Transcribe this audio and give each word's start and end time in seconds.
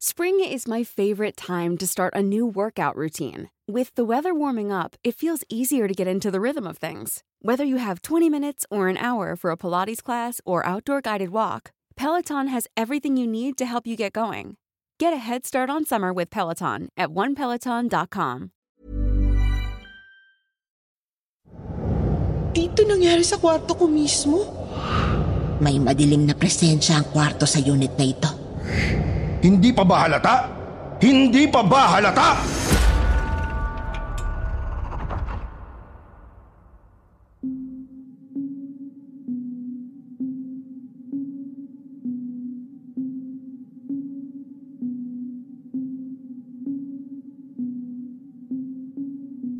Spring 0.00 0.38
is 0.38 0.70
my 0.70 0.84
favorite 0.84 1.34
time 1.36 1.74
to 1.74 1.82
start 1.82 2.14
a 2.14 2.22
new 2.22 2.46
workout 2.46 2.94
routine. 2.94 3.50
With 3.66 3.90
the 3.98 4.06
weather 4.06 4.30
warming 4.30 4.70
up, 4.70 4.94
it 5.02 5.18
feels 5.18 5.42
easier 5.50 5.90
to 5.90 5.94
get 5.94 6.06
into 6.06 6.30
the 6.30 6.38
rhythm 6.38 6.70
of 6.70 6.78
things. 6.78 7.26
Whether 7.42 7.66
you 7.66 7.82
have 7.82 8.06
20 8.06 8.30
minutes 8.30 8.62
or 8.70 8.86
an 8.86 8.94
hour 8.94 9.34
for 9.34 9.50
a 9.50 9.58
Pilates 9.58 9.98
class 9.98 10.38
or 10.46 10.62
outdoor 10.62 11.02
guided 11.02 11.34
walk, 11.34 11.74
Peloton 11.98 12.46
has 12.46 12.70
everything 12.78 13.18
you 13.18 13.26
need 13.26 13.58
to 13.58 13.66
help 13.66 13.90
you 13.90 13.98
get 13.98 14.12
going. 14.12 14.54
Get 15.02 15.10
a 15.12 15.18
head 15.18 15.42
start 15.42 15.66
on 15.66 15.82
summer 15.82 16.14
with 16.14 16.30
Peloton 16.30 16.94
at 16.94 17.10
onepeloton.com. 17.10 18.54
Dito 22.54 22.86
nangyari 22.86 23.26
sa 23.26 23.34
kwarto 23.34 23.74
ko 23.74 23.90
mismo. 23.90 24.46
May 25.58 25.82
madilim 25.82 26.22
na 26.22 26.38
presensya 26.38 27.02
ang 27.02 27.10
kwarto 27.10 27.50
sa 27.50 27.58
unit 27.58 27.98
na 27.98 28.06
ito. 28.06 28.30
Hindi 29.38 29.70
pa 29.70 29.86
ba 29.86 30.06
halata? 30.06 30.50
Hindi 30.98 31.46
pa 31.46 31.62
ba 31.62 31.82
halata? 31.94 32.30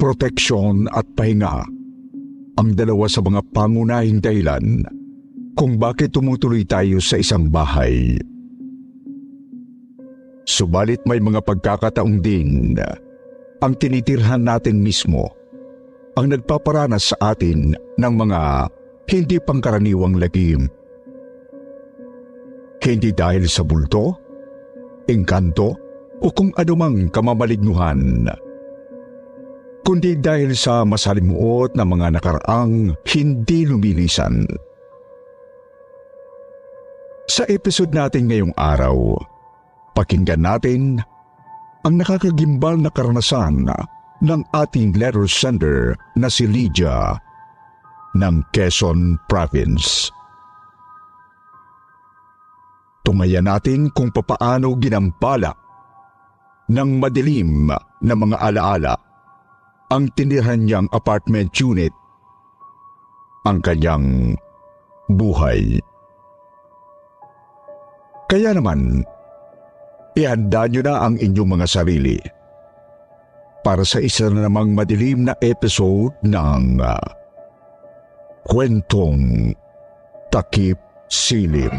proteksyon 0.09 0.89
at 0.89 1.05
pahinga 1.13 1.69
ang 2.57 2.69
dalawa 2.73 3.07
sa 3.13 3.21
mga 3.21 3.45
pangunahing 3.53 4.25
dahilan 4.25 4.81
kung 5.53 5.77
bakit 5.77 6.17
tumutuloy 6.17 6.65
tayo 6.65 6.97
sa 7.03 7.21
isang 7.21 7.53
bahay. 7.53 8.17
Subalit 10.49 11.05
may 11.05 11.21
mga 11.21 11.45
pagkakataong 11.45 12.25
din 12.25 12.73
ang 13.61 13.73
tinitirhan 13.77 14.49
natin 14.49 14.81
mismo 14.81 15.29
ang 16.17 16.33
nagpaparanas 16.33 17.13
sa 17.13 17.37
atin 17.37 17.77
ng 17.77 18.15
mga 18.17 18.41
hindi 19.13 19.37
pangkaraniwang 19.39 20.17
lagim. 20.17 20.67
Hindi 22.81 23.13
dahil 23.13 23.45
sa 23.45 23.61
bulto, 23.61 24.17
engkanto 25.05 25.77
o 26.25 26.33
kung 26.33 26.49
anumang 26.57 27.13
kamamalignuhan 27.13 28.25
kundi 29.89 30.21
dahil 30.21 30.53
sa 30.53 30.85
masalimuot 30.85 31.73
na 31.73 31.81
mga 31.81 32.21
nakaraang 32.21 32.93
hindi 33.09 33.65
lumilisan. 33.65 34.45
Sa 37.25 37.49
episode 37.49 37.97
natin 37.97 38.29
ngayong 38.29 38.53
araw, 38.53 39.17
pakinggan 39.99 40.47
natin 40.47 41.03
ang 41.83 41.99
nakakagimbal 41.99 42.79
na 42.79 42.87
karanasan 42.87 43.67
ng 44.23 44.41
ating 44.55 44.95
letter 44.95 45.27
sender 45.27 45.99
na 46.15 46.31
si 46.31 46.47
Lydia 46.47 47.19
ng 48.15 48.35
Quezon 48.55 49.19
Province. 49.27 50.15
Tungayan 53.03 53.51
natin 53.51 53.91
kung 53.91 54.15
papaano 54.15 54.79
ginampala 54.79 55.51
ng 56.71 56.91
madilim 57.03 57.67
na 57.99 58.15
mga 58.15 58.37
alaala 58.39 58.95
ang 59.91 60.13
tinirhan 60.15 60.69
niyang 60.69 60.87
apartment 60.95 61.51
unit 61.59 61.91
ang 63.49 63.65
kanyang 63.65 64.37
buhay. 65.09 65.81
Kaya 68.29 68.53
naman, 68.53 69.09
ihanda 70.19 70.67
niyo 70.67 70.83
na 70.83 71.07
ang 71.07 71.15
inyong 71.15 71.55
mga 71.55 71.67
sarili 71.71 72.19
para 73.63 73.87
sa 73.87 74.03
isa 74.03 74.27
na 74.27 74.51
namang 74.51 74.75
madilim 74.75 75.31
na 75.31 75.39
episode 75.39 76.11
ng 76.27 76.83
uh, 76.83 76.99
Kwentong 78.51 79.55
Takip 80.35 80.81
Silim. 81.07 81.71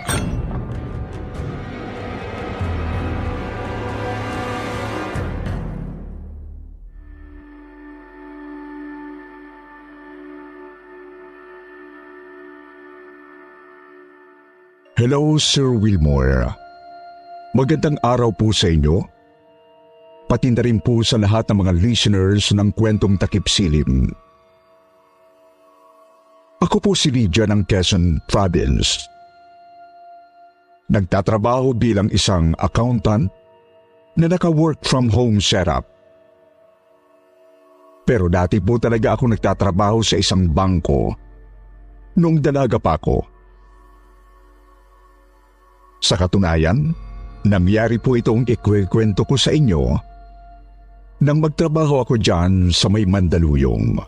Hello, 14.96 15.40
Sir 15.40 15.72
Wilmore. 15.72 16.69
Magandang 17.60 18.00
araw 18.00 18.32
po 18.32 18.56
sa 18.56 18.72
inyo. 18.72 19.04
Pati 20.32 20.48
na 20.48 20.64
rin 20.64 20.80
po 20.80 21.04
sa 21.04 21.20
lahat 21.20 21.52
ng 21.52 21.60
mga 21.60 21.76
listeners 21.76 22.56
ng 22.56 22.72
kwentong 22.72 23.20
takip 23.20 23.52
silim. 23.52 24.08
Ako 26.64 26.80
po 26.80 26.96
si 26.96 27.12
Lydia 27.12 27.44
ng 27.52 27.68
Quezon 27.68 28.24
Province. 28.32 29.04
Nagtatrabaho 30.88 31.76
bilang 31.76 32.08
isang 32.16 32.56
accountant 32.64 33.28
na 34.16 34.32
naka-work 34.32 34.80
from 34.88 35.12
home 35.12 35.44
setup. 35.44 35.84
Pero 38.08 38.32
dati 38.32 38.64
po 38.64 38.80
talaga 38.80 39.20
ako 39.20 39.36
nagtatrabaho 39.36 40.00
sa 40.00 40.16
isang 40.16 40.48
bangko 40.48 41.12
noong 42.16 42.40
dalaga 42.40 42.80
pa 42.80 42.96
ako. 42.96 43.20
Sa 46.00 46.16
katunayan, 46.16 47.09
nangyari 47.48 47.96
po 48.02 48.20
itong 48.20 48.48
ikwekwento 48.48 49.24
ko 49.24 49.36
sa 49.40 49.54
inyo 49.56 49.96
nang 51.20 51.44
magtrabaho 51.44 52.08
ako 52.08 52.16
dyan 52.16 52.72
sa 52.72 52.88
may 52.88 53.04
Mandaluyong. 53.04 54.00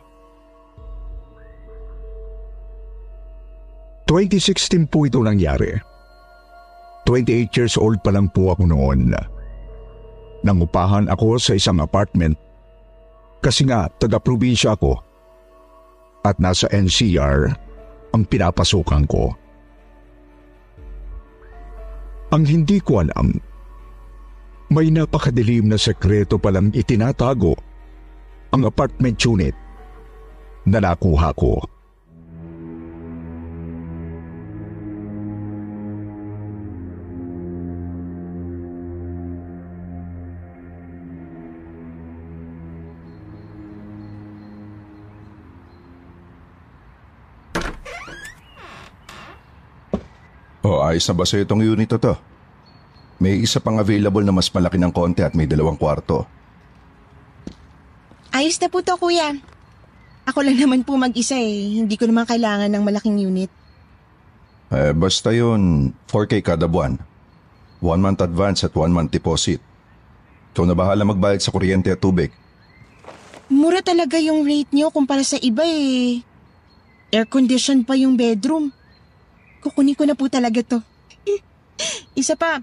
2016 4.08 4.92
po 4.92 5.08
ito 5.08 5.20
nangyari. 5.24 5.72
28 7.08 7.52
years 7.56 7.76
old 7.76 8.00
pa 8.04 8.12
lang 8.16 8.32
po 8.32 8.56
ako 8.56 8.68
noon. 8.68 9.12
Nangupahan 10.44 11.12
ako 11.12 11.40
sa 11.40 11.56
isang 11.56 11.80
apartment 11.84 12.36
kasi 13.44 13.68
nga 13.68 13.88
taga-probinsya 14.00 14.76
ako 14.76 15.00
at 16.28 16.38
nasa 16.38 16.70
NCR 16.72 17.52
ang 18.12 18.24
pinapasukan 18.28 19.04
ko. 19.10 19.34
Ang 22.32 22.48
hindi 22.48 22.80
ko 22.80 23.04
alam, 23.04 23.36
may 24.72 24.88
napakadilim 24.88 25.68
na 25.68 25.76
sekreto 25.76 26.40
palang 26.40 26.72
itinatago 26.72 27.60
ang 28.56 28.64
apartment 28.64 29.20
unit 29.28 29.56
na 30.64 30.80
nakuha 30.80 31.36
ko. 31.36 31.60
Ayos 50.92 51.08
na 51.08 51.16
ba 51.16 51.26
sa 51.26 51.40
itong 51.40 51.64
unit 51.64 51.88
na 51.88 52.00
to? 52.00 52.14
May 53.22 53.40
isa 53.40 53.62
pang 53.62 53.78
available 53.78 54.26
na 54.26 54.34
mas 54.34 54.50
malaki 54.50 54.82
ng 54.82 54.92
konti 54.92 55.22
at 55.22 55.38
may 55.38 55.46
dalawang 55.46 55.78
kwarto. 55.78 56.26
Ayos 58.32 58.58
na 58.58 58.68
po 58.72 58.82
to, 58.82 58.98
kuya. 58.98 59.38
Ako 60.26 60.42
lang 60.42 60.58
naman 60.58 60.82
po 60.88 60.96
mag-isa 60.96 61.36
eh. 61.36 61.82
Hindi 61.82 62.00
ko 62.00 62.08
naman 62.08 62.26
kailangan 62.26 62.72
ng 62.72 62.84
malaking 62.84 63.20
unit. 63.20 63.52
Eh, 64.72 64.96
basta 64.96 65.36
yun, 65.36 65.92
4K 66.08 66.40
kada 66.40 66.66
buwan. 66.66 66.96
One 67.84 68.02
month 68.02 68.24
advance 68.24 68.64
at 68.64 68.72
one 68.72 68.94
month 68.94 69.12
deposit. 69.12 69.60
Ikaw 70.56 70.64
na 70.64 70.76
bahala 70.76 71.04
magbayad 71.04 71.44
sa 71.44 71.52
kuryente 71.52 71.92
at 71.92 72.00
tubig. 72.00 72.32
Mura 73.52 73.84
talaga 73.84 74.16
yung 74.16 74.48
rate 74.48 74.72
niyo 74.72 74.88
kumpara 74.96 75.28
sa 75.28 75.36
iba 75.44 75.68
eh. 75.68 76.24
Air 77.12 77.28
condition 77.28 77.84
pa 77.84 78.00
yung 78.00 78.16
bedroom. 78.16 78.72
Kukunin 79.62 79.94
ko 79.94 80.04
na 80.10 80.18
po 80.18 80.26
talaga 80.28 80.60
to. 80.66 80.82
Isa 82.20 82.34
pa, 82.34 82.60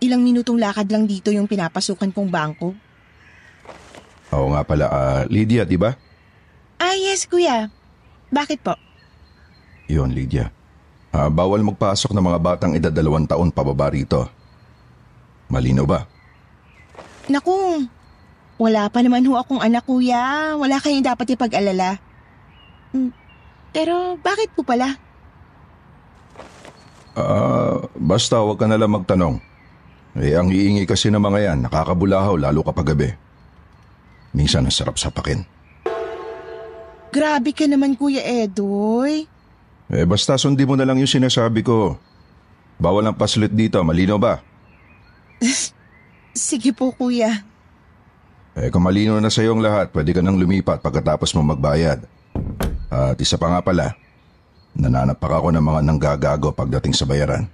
ilang 0.00 0.24
minutong 0.24 0.56
lakad 0.56 0.88
lang 0.88 1.04
dito 1.04 1.28
yung 1.28 1.44
pinapasukan 1.46 2.10
kong 2.10 2.30
bangko. 2.32 2.72
Oo 4.30 4.46
nga 4.54 4.62
pala, 4.64 4.86
ah, 4.88 5.22
Lydia, 5.28 5.68
di 5.68 5.76
ba? 5.76 5.92
Ah, 6.80 6.96
yes, 6.96 7.28
kuya. 7.28 7.68
Bakit 8.32 8.64
po? 8.64 8.72
Yun, 9.90 10.14
Lydia. 10.16 10.48
Ah, 11.10 11.28
bawal 11.28 11.60
magpasok 11.66 12.14
ng 12.14 12.24
mga 12.24 12.38
batang 12.40 12.72
edad 12.72 12.94
dalawang 12.94 13.26
taon 13.26 13.50
pababa 13.50 13.90
rito. 13.90 14.30
Malino 15.50 15.82
ba? 15.82 16.06
Naku, 17.26 17.84
wala 18.56 18.86
pa 18.86 19.02
naman 19.02 19.26
ho 19.26 19.34
akong 19.34 19.58
anak, 19.58 19.82
kuya. 19.82 20.54
Wala 20.54 20.78
kayong 20.78 21.02
dapat 21.04 21.34
ipag-alala. 21.34 21.98
Hmm, 22.94 23.10
Pero 23.74 24.14
bakit 24.22 24.54
po 24.54 24.62
pala? 24.62 24.94
Ah, 27.14 27.82
basta 27.98 28.38
huwag 28.38 28.58
ka 28.60 28.66
na 28.70 28.78
lang 28.78 28.94
magtanong. 28.94 29.42
Eh, 30.18 30.34
ang 30.34 30.50
iingi 30.50 30.86
kasi 30.86 31.06
ng 31.10 31.22
mga 31.22 31.38
yan, 31.50 31.58
nakakabulahaw 31.66 32.34
lalo 32.34 32.66
kapag 32.66 32.94
gabi. 32.94 33.10
Minsan 34.34 34.66
ang 34.66 34.74
sarap 34.74 34.98
sapakin. 34.98 35.42
Grabe 37.10 37.50
ka 37.50 37.66
naman, 37.66 37.98
Kuya 37.98 38.22
Edoy. 38.22 39.26
Eh, 39.90 40.06
basta 40.06 40.38
sundi 40.38 40.62
mo 40.62 40.78
na 40.78 40.86
lang 40.86 41.02
yung 41.02 41.10
sinasabi 41.10 41.66
ko. 41.66 41.98
Bawal 42.78 43.10
ang 43.10 43.18
paslit 43.18 43.50
dito, 43.50 43.82
malino 43.82 44.18
ba? 44.18 44.38
Sige 46.34 46.70
po, 46.70 46.94
Kuya. 46.94 47.42
Eh, 48.54 48.70
kung 48.70 48.86
malino 48.86 49.18
na 49.18 49.30
sa 49.30 49.42
ang 49.42 49.62
lahat, 49.62 49.90
pwede 49.94 50.14
ka 50.14 50.22
nang 50.22 50.38
lumipat 50.38 50.82
pagkatapos 50.82 51.34
mo 51.34 51.42
magbayad. 51.54 52.02
At 52.90 53.18
isa 53.18 53.38
pa 53.38 53.50
nga 53.50 53.62
pala, 53.62 53.94
nananapak 54.76 55.30
ako 55.30 55.50
ng 55.54 55.64
mga 55.64 55.80
nanggagago 55.86 56.54
pagdating 56.54 56.94
sa 56.94 57.08
bayaran. 57.08 57.48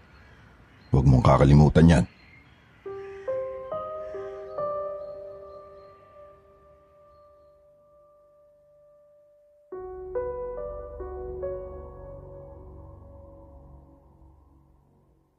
Huwag 0.93 1.07
mong 1.09 1.25
kakalimutan 1.25 1.93
yan. 1.93 2.05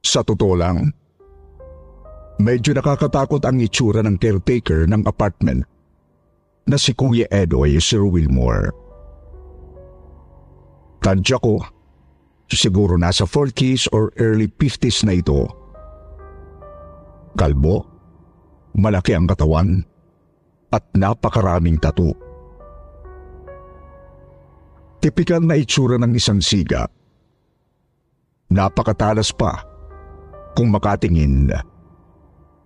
Sa 0.08 0.24
totoo 0.24 0.56
lang, 0.56 0.88
medyo 2.40 2.72
nakakatakot 2.72 3.44
ang 3.44 3.60
itsura 3.60 4.00
ng 4.00 4.16
caretaker 4.16 4.88
ng 4.88 5.04
apartment 5.04 5.68
na 6.64 6.80
si 6.80 6.96
Kuya 6.96 7.28
Edoy 7.28 7.76
Sir 7.76 8.08
Wilmore. 8.08 8.87
Tadya 10.98 11.38
ko, 11.38 11.62
siguro 12.50 12.98
nasa 12.98 13.24
40s 13.24 13.92
or 13.94 14.10
early 14.18 14.50
50s 14.50 15.06
na 15.06 15.14
ito. 15.14 15.46
Kalbo, 17.38 17.86
malaki 18.74 19.14
ang 19.14 19.30
katawan, 19.30 19.82
at 20.68 20.84
napakaraming 20.92 21.80
tattoo. 21.80 22.12
Tipikal 24.98 25.46
na 25.46 25.54
itsura 25.54 25.96
ng 26.02 26.12
isang 26.18 26.42
siga. 26.42 26.84
Napakatalas 28.50 29.30
pa 29.30 29.62
kung 30.58 30.74
makatingin 30.74 31.54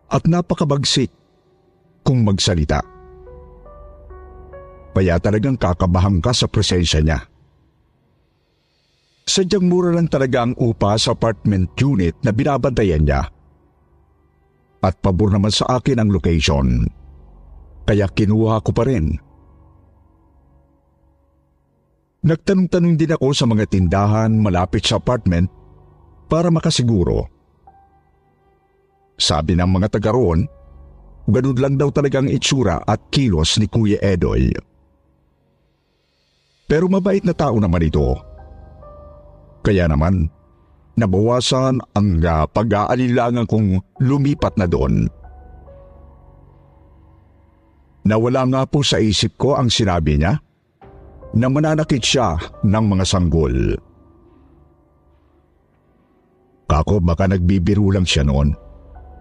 at 0.09 0.23
napakabagsik 0.25 1.13
kung 2.01 2.25
magsalita. 2.25 2.81
Kaya 4.93 5.17
talagang 5.21 5.57
kakabahan 5.57 6.21
ka 6.21 6.33
sa 6.33 6.49
presensya 6.49 7.01
niya. 7.01 7.32
Sadyang 9.23 9.71
mura 9.71 9.95
lang 9.95 10.11
talaga 10.11 10.43
ang 10.43 10.59
upa 10.59 10.99
sa 10.99 11.15
apartment 11.15 11.71
unit 11.79 12.19
na 12.27 12.35
binabantayan 12.35 13.07
niya. 13.07 13.23
At 14.83 14.99
pabor 14.99 15.31
naman 15.31 15.55
sa 15.55 15.79
akin 15.79 16.03
ang 16.03 16.11
location. 16.11 16.91
Kaya 17.87 18.11
kinuha 18.11 18.59
ko 18.67 18.71
pa 18.75 18.83
rin. 18.83 19.15
Nagtanong-tanong 22.23 22.95
din 22.99 23.15
ako 23.15 23.35
sa 23.35 23.47
mga 23.47 23.67
tindahan 23.67 24.31
malapit 24.39 24.87
sa 24.87 24.99
apartment 24.99 25.51
para 26.31 26.51
makasiguro. 26.51 27.27
Sabi 29.19 29.55
ng 29.55 29.71
mga 29.71 29.99
taga 29.99 30.15
roon, 30.15 30.47
ganun 31.31 31.59
lang 31.59 31.75
daw 31.79 31.95
talagang 31.95 32.27
itsura 32.27 32.83
at 32.83 33.11
kilos 33.11 33.59
ni 33.59 33.71
Kuya 33.71 34.03
Edoy. 34.03 34.51
Pero 36.67 36.87
mabait 36.91 37.23
na 37.23 37.35
tao 37.35 37.59
naman 37.59 37.87
ito. 37.87 38.32
Kaya 39.63 39.87
naman, 39.87 40.27
nabawasan 40.99 41.79
ang 41.95 42.09
pag-aalilangan 42.51 43.47
kong 43.47 43.79
lumipat 44.03 44.59
na 44.59 44.67
doon. 44.67 45.07
Nawala 48.03 48.43
nga 48.51 48.63
po 48.67 48.83
sa 48.83 48.99
isip 48.99 49.39
ko 49.39 49.55
ang 49.55 49.71
sinabi 49.71 50.19
niya 50.19 50.35
na 51.39 51.47
mananakit 51.47 52.03
siya 52.03 52.35
ng 52.67 52.85
mga 52.91 53.05
sanggol. 53.07 53.79
Kako 56.67 56.99
baka 56.99 57.31
nagbibiro 57.31 57.95
lang 57.95 58.03
siya 58.03 58.27
noon 58.27 58.51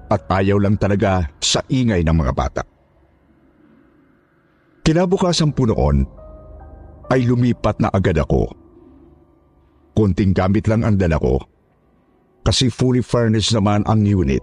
at 0.10 0.26
ayaw 0.28 0.58
lang 0.58 0.76
talaga 0.82 1.30
sa 1.40 1.62
ingay 1.70 2.02
ng 2.02 2.16
mga 2.16 2.34
bata. 2.34 2.64
Kinabukasan 4.82 5.54
po 5.54 5.70
noon 5.70 6.04
ay 7.14 7.22
lumipat 7.30 7.78
na 7.78 7.94
agad 7.94 8.18
ako. 8.18 8.61
Kunting 10.02 10.34
gamit 10.34 10.66
lang 10.66 10.82
ang 10.82 10.98
dala 10.98 11.22
ko 11.22 11.38
kasi 12.42 12.74
fully 12.74 13.06
furnished 13.06 13.54
naman 13.54 13.86
ang 13.86 14.02
unit. 14.02 14.42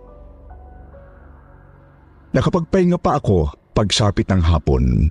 Nakapagpahinga 2.31 2.95
pa 2.95 3.19
ako 3.19 3.51
pagsapit 3.75 4.31
ng 4.31 4.39
hapon. 4.39 5.11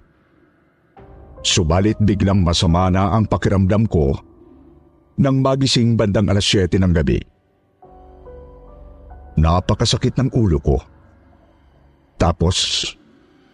Subalit 1.44 2.00
biglang 2.00 2.48
masama 2.48 2.88
na 2.88 3.12
ang 3.12 3.28
pakiramdam 3.28 3.92
ko 3.92 4.16
nang 5.20 5.44
magising 5.44 6.00
bandang 6.00 6.32
alas 6.32 6.48
7 6.48 6.80
ng 6.80 6.94
gabi. 6.96 7.20
Napakasakit 9.36 10.16
ng 10.16 10.32
ulo 10.32 10.64
ko. 10.64 10.80
Tapos 12.16 12.88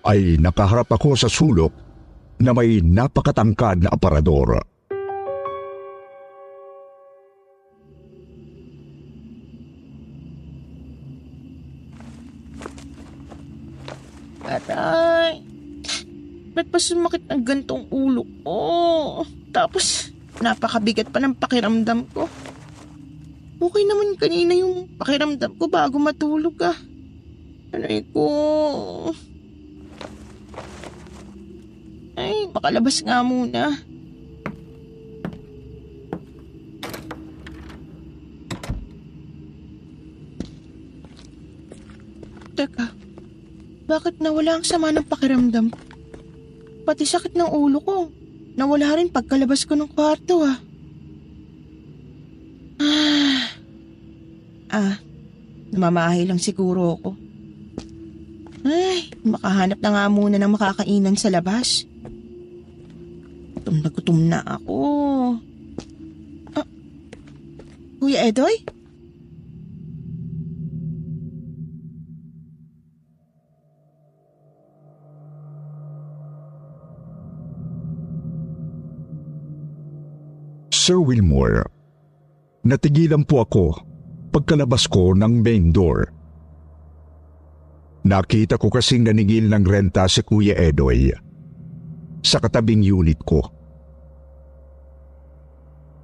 ay 0.06 0.38
nakaharap 0.38 0.94
ako 0.94 1.18
sa 1.18 1.25
sulok 1.25 1.74
na 2.38 2.54
may 2.54 2.86
napakatangkad 2.86 3.81
na 3.81 3.90
aparador. 3.90 4.72
Aray! 14.44 15.40
Ba't 16.54 16.68
pa 16.69 16.78
sumakit 16.78 17.25
ang 17.31 17.42
gantong 17.42 17.90
ulo 17.90 18.28
ko? 18.45 19.25
Tapos, 19.50 20.13
napakabigat 20.38 21.10
pa 21.10 21.18
ng 21.18 21.34
pakiramdam 21.34 22.06
ko. 22.13 22.30
Okay 23.63 23.84
naman 23.88 24.19
kanina 24.19 24.54
yung 24.54 24.92
pakiramdam 25.00 25.56
ko 25.56 25.66
bago 25.72 25.98
matulog 25.98 26.54
ah. 26.62 26.78
Aray 27.74 28.06
ko. 28.12 28.28
Ay, 32.13 32.45
makalabas 32.54 33.01
nga 33.01 33.25
muna. 33.25 33.81
Teka, 42.54 42.93
bakit 43.94 44.18
nawala 44.18 44.57
ang 44.57 44.66
sama 44.66 44.90
ng 44.90 45.06
pakiramdam? 45.06 45.69
Pati 46.81 47.06
sakit 47.06 47.38
ng 47.38 47.54
ulo 47.54 47.78
ko. 47.78 47.97
Nawala 48.57 48.97
rin 48.97 49.14
pagkalabas 49.14 49.69
ko 49.69 49.78
ng 49.78 49.94
kwarto 49.94 50.42
ah. 50.42 50.57
Ah, 52.81 53.45
ah 54.73 54.95
namamahay 55.69 56.26
lang 56.26 56.42
siguro 56.42 56.97
ako. 56.97 57.09
Ay, 58.66 59.14
makahanap 59.21 59.78
na 59.78 59.90
nga 59.94 60.04
muna 60.09 60.42
ng 60.42 60.54
makakainan 60.57 61.14
sa 61.14 61.30
labas. 61.30 61.85
Gutom 63.62 63.78
na 63.78 63.90
gutom 63.94 64.19
na 64.26 64.40
ako. 64.42 64.78
Ah, 66.57 66.68
Kuya 68.02 68.26
Edoy? 68.26 68.57
Sir 80.94 81.02
Wilmore, 81.02 81.66
natigilan 82.69 83.26
po 83.26 83.42
ako 83.42 83.81
pagkalabas 84.30 84.85
ko 84.85 85.18
ng 85.18 85.42
main 85.42 85.73
door. 85.73 86.06
Nakita 88.06 88.62
ko 88.62 88.69
kasing 88.69 89.09
naningil 89.09 89.50
ng 89.50 89.66
renta 89.66 90.06
si 90.06 90.21
Kuya 90.21 90.54
Edoy 90.54 91.09
sa 92.21 92.38
katabing 92.38 92.85
unit 92.85 93.18
ko. 93.26 93.42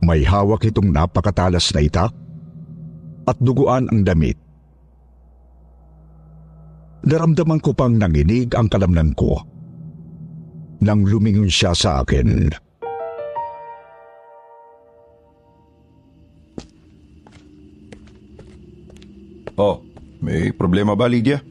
May 0.01 0.25
hawak 0.25 0.65
itong 0.65 0.89
napakatalas 0.89 1.69
na 1.77 1.85
itak 1.85 2.09
at 3.29 3.37
duguan 3.37 3.85
ang 3.93 4.01
damit. 4.01 4.41
Naramdaman 7.05 7.61
ko 7.61 7.77
pang 7.77 7.93
nanginig 7.93 8.57
ang 8.57 8.65
kalamnan 8.65 9.13
ko 9.13 9.37
nang 10.81 11.05
lumingon 11.05 11.45
siya 11.45 11.77
sa 11.77 12.01
akin. 12.01 12.68
Oh, 19.59 19.83
may 20.23 20.55
problema 20.55 20.95
ba, 20.95 21.11
Lydia? 21.11 21.43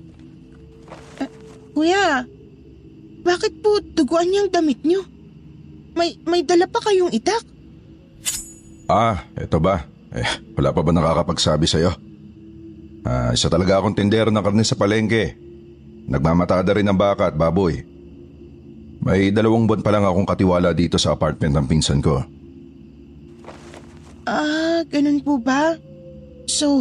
Kuya, 1.76 2.24
bakit 3.20 3.60
po 3.60 3.84
duguan 3.84 4.32
niyang 4.32 4.48
damit 4.48 4.80
niyo? 4.80 5.04
May, 5.92 6.16
may 6.24 6.40
dala 6.40 6.64
pa 6.64 6.80
kayong 6.80 7.12
itak? 7.12 7.44
Ah, 8.88 9.28
eto 9.36 9.60
ba? 9.60 9.84
Eh, 10.08 10.24
wala 10.56 10.72
pa 10.72 10.80
ba 10.80 10.90
nakakapagsabi 10.96 11.68
sa'yo? 11.68 11.92
Ah, 13.04 13.36
isa 13.36 13.52
talaga 13.52 13.76
akong 13.76 13.92
tindero 13.92 14.32
ng 14.32 14.40
karne 14.40 14.64
sa 14.64 14.72
palengke. 14.72 15.36
Nagmamatada 16.08 16.72
rin 16.72 16.88
ng 16.88 16.96
baka 16.96 17.28
at 17.28 17.36
baboy. 17.36 17.84
May 19.04 19.28
dalawang 19.28 19.68
buwan 19.68 19.84
pa 19.84 19.92
lang 19.92 20.08
akong 20.08 20.24
katiwala 20.24 20.72
dito 20.72 20.96
sa 20.96 21.12
apartment 21.12 21.52
ng 21.52 21.66
pinsan 21.68 22.00
ko. 22.00 22.24
Ah, 24.24 24.80
ganun 24.88 25.20
po 25.20 25.36
ba? 25.36 25.76
So, 26.48 26.80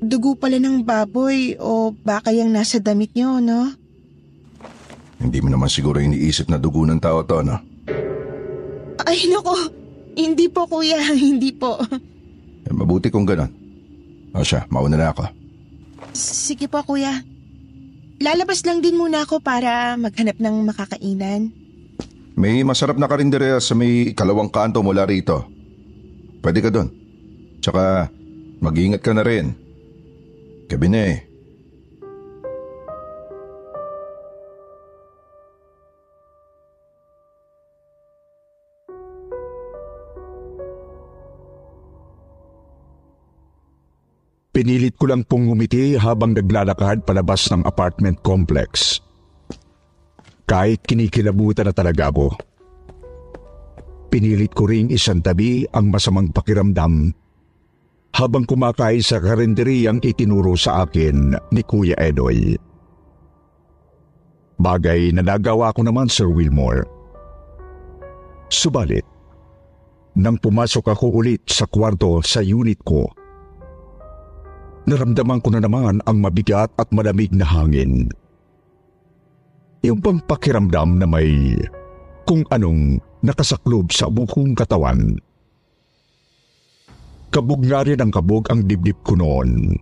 dugo 0.00 0.34
pala 0.34 0.56
ng 0.56 0.80
baboy 0.80 1.60
o 1.60 1.92
baka 1.92 2.32
yung 2.32 2.50
nasa 2.50 2.80
damit 2.80 3.12
niyo, 3.12 3.38
no? 3.38 3.70
Hindi 5.20 5.44
mo 5.44 5.52
naman 5.52 5.68
siguro 5.68 6.00
iniisip 6.00 6.48
na 6.48 6.56
dugo 6.56 6.80
ng 6.88 6.96
tao 6.96 7.20
to, 7.20 7.44
no? 7.44 7.60
Ay, 9.04 9.28
nako. 9.28 9.52
Hindi 10.16 10.48
po, 10.48 10.64
kuya. 10.64 10.96
Hindi 11.28 11.52
po. 11.52 11.76
Eh, 12.64 12.72
mabuti 12.72 13.12
kung 13.12 13.28
ganon. 13.28 13.52
O 14.32 14.40
siya, 14.40 14.64
mauna 14.72 14.96
na 14.96 15.12
ako. 15.12 15.28
Sige 16.16 16.66
po, 16.66 16.80
kuya. 16.82 17.20
Lalabas 18.20 18.64
lang 18.64 18.84
din 18.84 19.00
muna 19.00 19.24
ako 19.24 19.40
para 19.40 19.96
maghanap 19.96 20.36
ng 20.40 20.56
makakainan. 20.68 21.52
May 22.36 22.64
masarap 22.64 22.96
na 22.96 23.08
karinderya 23.08 23.60
sa 23.60 23.76
may 23.76 24.16
kalawang 24.16 24.48
kanto 24.48 24.80
mula 24.80 25.04
rito. 25.04 25.44
Pwede 26.40 26.64
ka 26.64 26.72
doon. 26.72 26.88
Tsaka, 27.60 28.08
mag-iingat 28.64 29.04
ka 29.04 29.12
na 29.12 29.24
rin. 29.24 29.52
Gabi 30.70 30.86
na 30.86 31.02
eh. 31.02 31.18
Pinilit 44.54 44.94
ko 44.94 45.10
lang 45.10 45.26
pong 45.26 45.50
ngumiti 45.50 45.98
habang 45.98 46.36
naglalakad 46.36 47.02
palabas 47.02 47.50
ng 47.50 47.66
apartment 47.66 48.22
complex. 48.22 49.00
Kahit 50.46 50.84
kinikilabutan 50.86 51.66
na 51.66 51.74
talaga 51.74 52.12
ako. 52.12 52.36
Pinilit 54.12 54.52
ko 54.54 54.70
ring 54.70 54.92
isang 54.92 55.24
tabi 55.24 55.66
ang 55.70 55.90
masamang 55.90 56.30
pakiramdam 56.30 57.14
habang 58.14 58.42
kumakain 58.44 59.02
sa 59.02 59.22
karinderiyang 59.22 60.02
itinuro 60.02 60.58
sa 60.58 60.86
akin 60.86 61.38
ni 61.54 61.62
Kuya 61.62 61.96
Edoy. 61.96 62.58
Bagay 64.60 65.16
na 65.16 65.24
nagawa 65.24 65.72
ko 65.72 65.80
naman 65.80 66.10
Sir 66.10 66.28
Wilmore. 66.28 66.84
Subalit, 68.50 69.06
nang 70.18 70.36
pumasok 70.36 70.90
ako 70.90 71.22
ulit 71.22 71.46
sa 71.48 71.64
kwarto 71.70 72.20
sa 72.20 72.42
unit 72.42 72.82
ko, 72.82 73.08
naramdaman 74.84 75.40
ko 75.40 75.48
na 75.54 75.62
naman 75.62 76.02
ang 76.04 76.18
mabigat 76.18 76.68
at 76.76 76.90
malamig 76.90 77.30
na 77.30 77.46
hangin. 77.46 78.10
Yung 79.80 80.02
bang 80.02 80.20
pakiramdam 80.20 81.00
na 81.00 81.06
may 81.08 81.56
kung 82.28 82.44
anong 82.52 83.00
nakasaklob 83.24 83.88
sa 83.94 84.12
bukong 84.12 84.52
katawan. 84.52 85.16
Kabog 87.30 87.62
nga 87.62 87.86
rin 87.86 88.02
ang 88.02 88.10
kabog 88.10 88.50
ang 88.50 88.66
dibdib 88.66 88.98
ko 89.06 89.14
noon. 89.14 89.78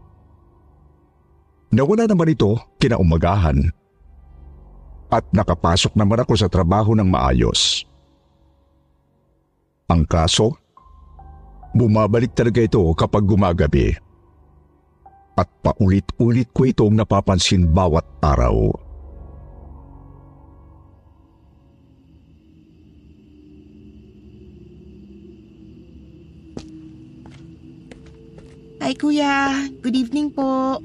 Nawala 1.72 2.04
naman 2.04 2.32
ito 2.32 2.56
kinaumagahan. 2.76 3.72
At 5.08 5.24
nakapasok 5.32 5.96
naman 5.96 6.20
ako 6.20 6.36
sa 6.36 6.52
trabaho 6.52 6.92
ng 6.92 7.08
maayos. 7.08 7.88
Ang 9.88 10.04
kaso, 10.04 10.52
bumabalik 11.72 12.36
talaga 12.36 12.60
ito 12.60 12.84
kapag 12.92 13.24
gumagabi 13.24 13.96
at 15.38 15.48
paulit-ulit 15.62 16.50
ko 16.50 16.66
itong 16.66 16.98
napapansin 16.98 17.70
bawat 17.70 18.02
araw. 18.18 18.88
Hi, 28.88 28.97
kuya. 28.97 29.68
Good 29.85 30.00
evening 30.00 30.33
po. 30.33 30.80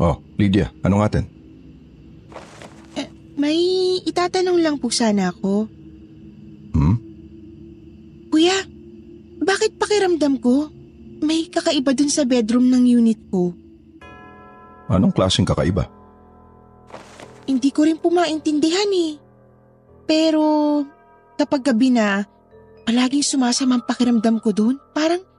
Oh, 0.00 0.16
Lydia, 0.40 0.72
anong 0.80 1.04
atin? 1.04 1.24
May 3.36 4.00
itatanong 4.00 4.64
lang 4.64 4.80
po 4.80 4.88
sana 4.88 5.28
ako. 5.28 5.68
Hmm? 6.72 6.96
Kuya, 8.32 8.64
bakit 9.44 9.76
pakiramdam 9.76 10.40
ko? 10.40 10.72
May 11.20 11.52
kakaiba 11.52 11.92
dun 11.92 12.08
sa 12.08 12.24
bedroom 12.24 12.72
ng 12.72 12.88
unit 12.88 13.20
ko. 13.28 13.52
Anong 14.88 15.12
klaseng 15.12 15.44
kakaiba? 15.44 15.84
Hindi 17.44 17.68
ko 17.68 17.84
rin 17.84 18.00
po 18.00 18.08
maintindihan 18.08 18.88
eh. 18.88 19.20
Pero 20.08 20.80
kapag 21.36 21.60
gabi 21.60 21.92
na, 21.92 22.24
palaging 22.88 23.36
sumasama 23.36 23.76
ang 23.76 23.84
pakiramdam 23.84 24.40
ko 24.40 24.48
doon. 24.48 24.80
Parang, 24.96 25.33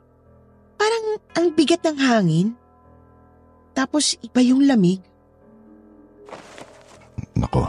parang 0.75 1.05
ang 1.35 1.47
bigat 1.51 1.81
ng 1.83 1.97
hangin. 1.99 2.47
Tapos 3.75 4.15
iba 4.23 4.39
yung 4.39 4.63
lamig. 4.63 5.03
Nako, 7.35 7.67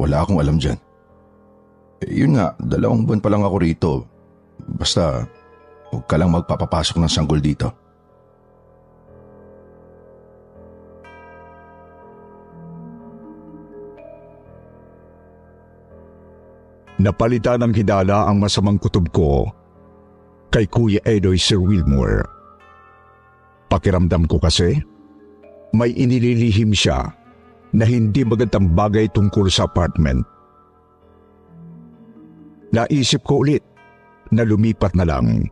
wala 0.00 0.24
akong 0.24 0.40
alam 0.40 0.56
dyan. 0.56 0.80
Eh, 2.00 2.24
yun 2.24 2.36
nga, 2.36 2.56
dalawang 2.56 3.04
buwan 3.04 3.20
pa 3.20 3.28
lang 3.28 3.44
ako 3.44 3.56
rito. 3.60 3.92
Basta, 4.64 5.28
huwag 5.92 6.04
ka 6.08 6.16
lang 6.16 6.32
magpapapasok 6.32 6.96
ng 7.00 7.12
sanggol 7.12 7.40
dito. 7.40 7.68
Napalitan 16.96 17.60
ng 17.60 17.76
hidala 17.76 18.24
ang 18.24 18.40
masamang 18.40 18.80
kutob 18.80 19.12
ko 19.12 19.52
kay 20.56 20.64
Kuya 20.72 21.04
Edoy 21.04 21.36
Sir 21.36 21.60
Wilmore. 21.60 22.24
Pakiramdam 23.68 24.24
ko 24.24 24.40
kasi, 24.40 24.80
may 25.76 25.92
inililihim 25.92 26.72
siya 26.72 27.12
na 27.76 27.84
hindi 27.84 28.24
magandang 28.24 28.72
bagay 28.72 29.04
tungkol 29.12 29.52
sa 29.52 29.68
apartment. 29.68 30.24
Naisip 32.72 33.20
ko 33.20 33.44
ulit 33.44 33.60
na 34.32 34.48
lumipat 34.48 34.96
na 34.96 35.04
lang. 35.04 35.44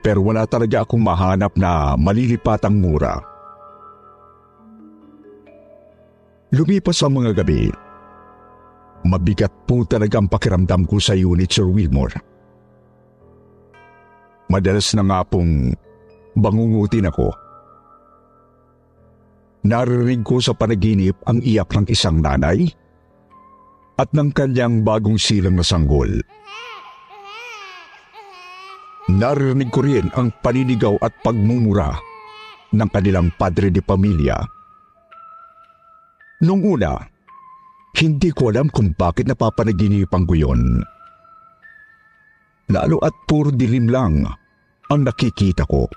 Pero 0.00 0.24
wala 0.24 0.48
talaga 0.48 0.88
akong 0.88 1.04
mahanap 1.04 1.52
na 1.60 1.92
malilipatang 2.00 2.80
mura. 2.80 3.20
Lumipas 6.56 7.04
ang 7.04 7.20
mga 7.20 7.44
gabi. 7.44 7.68
Mabigat 9.04 9.52
po 9.68 9.84
talaga 9.84 10.16
ang 10.16 10.32
pakiramdam 10.32 10.88
ko 10.88 10.96
sa 10.96 11.12
unit, 11.12 11.52
Sir 11.52 11.68
Wilmore. 11.68 12.37
Madalas 14.48 14.96
na 14.96 15.04
nga 15.04 15.20
pong 15.28 15.76
bangungutin 16.32 17.08
ako. 17.08 17.28
Narinig 19.68 20.24
ko 20.24 20.40
sa 20.40 20.56
panaginip 20.56 21.20
ang 21.28 21.44
iyak 21.44 21.68
ng 21.76 21.86
isang 21.92 22.24
nanay 22.24 22.64
at 24.00 24.08
ng 24.14 24.32
kanyang 24.32 24.80
bagong 24.80 25.20
silang 25.20 25.60
na 25.60 25.66
sanggol. 25.66 26.08
Narinig 29.08 29.68
ko 29.68 29.80
rin 29.84 30.08
ang 30.16 30.32
paninigaw 30.40 30.96
at 31.00 31.12
pagmumura 31.20 31.96
ng 32.72 32.88
kanilang 32.92 33.28
padre 33.36 33.72
de 33.72 33.80
pamilya. 33.80 34.36
Nung 36.44 36.62
una, 36.62 36.96
hindi 37.98 38.30
ko 38.30 38.52
alam 38.52 38.70
kung 38.70 38.94
bakit 38.94 39.26
napapanaginipan 39.26 40.22
ko 40.28 40.34
yun. 40.38 40.84
Lalo 42.68 43.00
at 43.00 43.16
puro 43.24 43.48
dilim 43.48 43.88
lang 43.88 44.28
ang 44.88 45.00
nakikita 45.00 45.64
ko. 45.64 45.88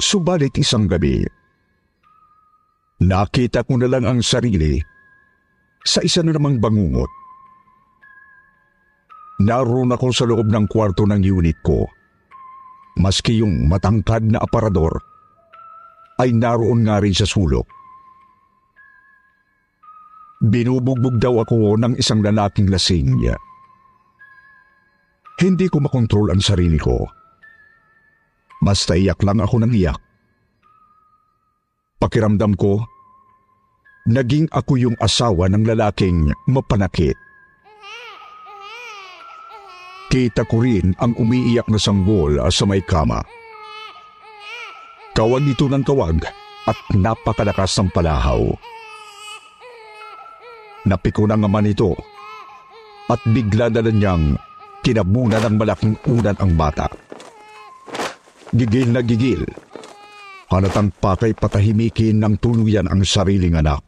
Subalit 0.00 0.56
isang 0.58 0.90
gabi, 0.90 1.22
nakita 3.04 3.62
ko 3.62 3.78
na 3.78 3.86
lang 3.86 4.08
ang 4.08 4.24
sarili 4.24 4.80
sa 5.86 6.02
isa 6.02 6.24
na 6.24 6.34
namang 6.34 6.58
bangungot. 6.58 7.10
Naroon 9.40 9.94
ako 9.94 10.06
sa 10.12 10.24
loob 10.28 10.50
ng 10.52 10.66
kwarto 10.68 11.08
ng 11.08 11.22
unit 11.24 11.56
ko. 11.64 11.88
Maski 13.00 13.40
yung 13.40 13.70
matangkad 13.70 14.28
na 14.28 14.42
aparador 14.42 15.00
ay 16.20 16.36
naroon 16.36 16.84
nga 16.84 17.00
rin 17.00 17.16
sa 17.16 17.24
sulok. 17.24 17.64
Binubugbog 20.44 21.16
daw 21.20 21.40
ako 21.40 21.80
ng 21.80 21.96
isang 21.96 22.20
lalaking 22.20 22.68
lasing. 22.68 23.16
Hindi 25.40 25.72
ko 25.72 25.80
makontrol 25.80 26.36
ang 26.36 26.44
sarili 26.44 26.76
ko. 26.76 27.08
Basta 28.60 28.92
iyak 28.92 29.24
lang 29.24 29.40
ako 29.40 29.64
ng 29.64 29.72
iyak. 29.72 29.96
Pakiramdam 31.96 32.60
ko, 32.60 32.84
naging 34.04 34.52
ako 34.52 34.76
yung 34.76 34.96
asawa 35.00 35.48
ng 35.48 35.64
lalaking 35.64 36.28
mapanakit. 36.44 37.16
Kita 40.12 40.44
ko 40.44 40.60
rin 40.60 40.92
ang 41.00 41.16
umiiyak 41.16 41.72
na 41.72 41.80
sanggol 41.80 42.36
sa 42.52 42.68
may 42.68 42.84
kama. 42.84 43.24
Kawag 45.16 45.48
ito 45.48 45.72
ng 45.72 45.80
kawag 45.80 46.20
at 46.68 46.76
napakalakas 46.92 47.80
ng 47.80 47.88
palahaw. 47.96 48.44
Napiko 50.84 51.24
ng 51.24 51.48
ama 51.48 51.64
nito 51.64 51.96
at 53.08 53.20
bigla 53.24 53.72
na 53.72 53.80
niyang 53.88 54.36
kinabunan 54.80 55.44
ng 55.44 55.56
malaking 55.60 55.96
unan 56.08 56.36
ang 56.40 56.52
bata. 56.56 56.88
Gigil 58.50 58.90
na 58.90 59.04
gigil. 59.04 59.44
Halatang 60.50 60.90
pakay 60.98 61.30
patahimikin 61.30 62.18
ng 62.18 62.34
tuluyan 62.42 62.90
ang 62.90 63.06
sariling 63.06 63.54
anak. 63.54 63.84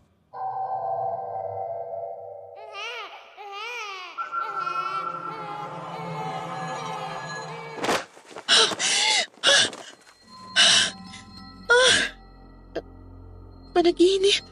Panaginip. 13.72 14.46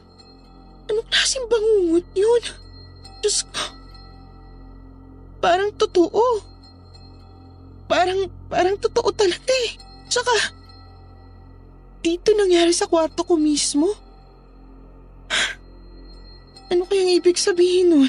Anong 0.91 1.07
klaseng 1.07 1.47
bangungot 1.47 2.03
yun? 2.11 2.43
Diyos 3.23 3.47
ko. 3.55 3.80
Parang 5.41 5.73
totoo. 5.73 6.45
Parang, 7.89 8.29
parang 8.47 8.77
totoo 8.77 9.09
talaga 9.11 9.51
eh. 9.67 9.75
Tsaka, 10.07 10.31
dito 12.05 12.31
nangyari 12.37 12.71
sa 12.71 12.87
kwarto 12.87 13.25
ko 13.25 13.35
mismo. 13.35 13.89
Ano 16.71 16.87
kayang 16.87 17.19
ibig 17.19 17.35
sabihin 17.35 17.91
nun? 17.91 18.07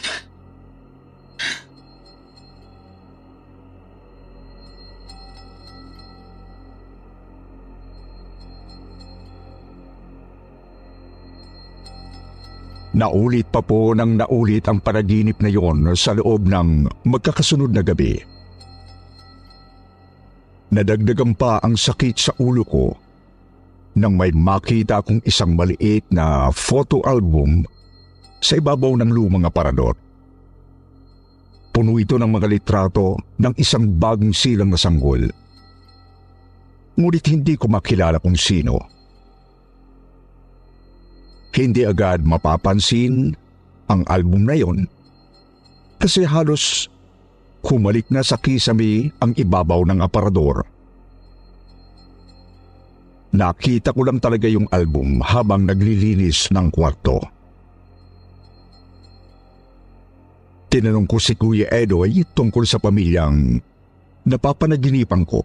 Naulit 13.02 13.50
pa 13.50 13.58
po 13.58 13.98
ng 13.98 14.22
naulit 14.22 14.62
ang 14.70 14.78
panaginip 14.78 15.42
na 15.42 15.50
yon 15.50 15.90
sa 15.98 16.14
loob 16.14 16.46
ng 16.46 16.86
magkakasunod 17.02 17.74
na 17.74 17.82
gabi. 17.82 18.14
Nadagdagan 20.70 21.34
pa 21.34 21.58
ang 21.66 21.74
sakit 21.74 22.14
sa 22.14 22.32
ulo 22.38 22.62
ko 22.62 22.94
nang 23.98 24.14
may 24.14 24.30
makita 24.30 25.02
akong 25.02 25.18
isang 25.26 25.58
maliit 25.58 26.06
na 26.14 26.54
photo 26.54 27.02
album 27.02 27.66
sa 28.38 28.62
ibabaw 28.62 28.94
ng 28.94 29.10
lumang 29.10 29.50
aparador. 29.50 29.98
Puno 31.74 31.98
ito 31.98 32.14
ng 32.22 32.30
mga 32.30 32.46
litrato 32.46 33.18
ng 33.34 33.58
isang 33.58 33.98
bagong 33.98 34.30
silang 34.30 34.70
na 34.70 34.78
sanggol. 34.78 35.26
Ngunit 36.94 37.24
hindi 37.34 37.58
ko 37.58 37.66
makilala 37.66 38.22
kung 38.22 38.38
sino. 38.38 38.91
Hindi 41.52 41.84
agad 41.84 42.24
mapapansin 42.24 43.36
ang 43.92 44.02
album 44.08 44.48
na 44.48 44.56
yon 44.56 44.88
kasi 46.00 46.24
halos 46.26 46.90
humalik 47.62 48.10
na 48.10 48.26
sa 48.26 48.40
kisame 48.40 49.14
ang 49.22 49.36
ibabaw 49.38 49.86
ng 49.86 50.02
aparador. 50.02 50.66
Nakita 53.32 53.94
ko 53.94 54.00
lang 54.02 54.18
talaga 54.18 54.50
yung 54.50 54.66
album 54.68 55.22
habang 55.22 55.64
naglilinis 55.64 56.50
ng 56.50 56.68
kwarto. 56.74 57.22
Tinanong 60.72 61.06
ko 61.06 61.16
si 61.20 61.36
Kuya 61.36 61.68
Edoy 61.68 62.26
tungkol 62.32 62.64
sa 62.64 62.80
pamilyang 62.80 63.60
napapanaginipan 64.26 65.22
ko. 65.28 65.44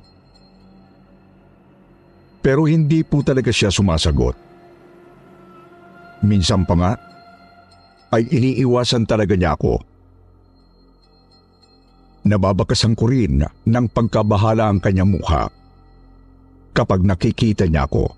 Pero 2.42 2.64
hindi 2.64 3.04
po 3.04 3.22
talaga 3.22 3.52
siya 3.52 3.70
sumasagot. 3.70 4.47
Minsan 6.26 6.66
pa 6.66 6.74
nga, 6.78 6.92
ay 8.16 8.24
iniiwasan 8.32 9.04
talaga 9.04 9.36
niya 9.36 9.54
ako. 9.54 9.84
Nababakasan 12.28 12.96
ko 12.96 13.08
rin 13.08 13.44
ng 13.44 13.86
pagkabahala 13.92 14.68
ang 14.68 14.80
kanyang 14.84 15.16
mukha 15.16 15.48
kapag 16.76 17.04
nakikita 17.04 17.68
niya 17.68 17.88
ako. 17.88 18.12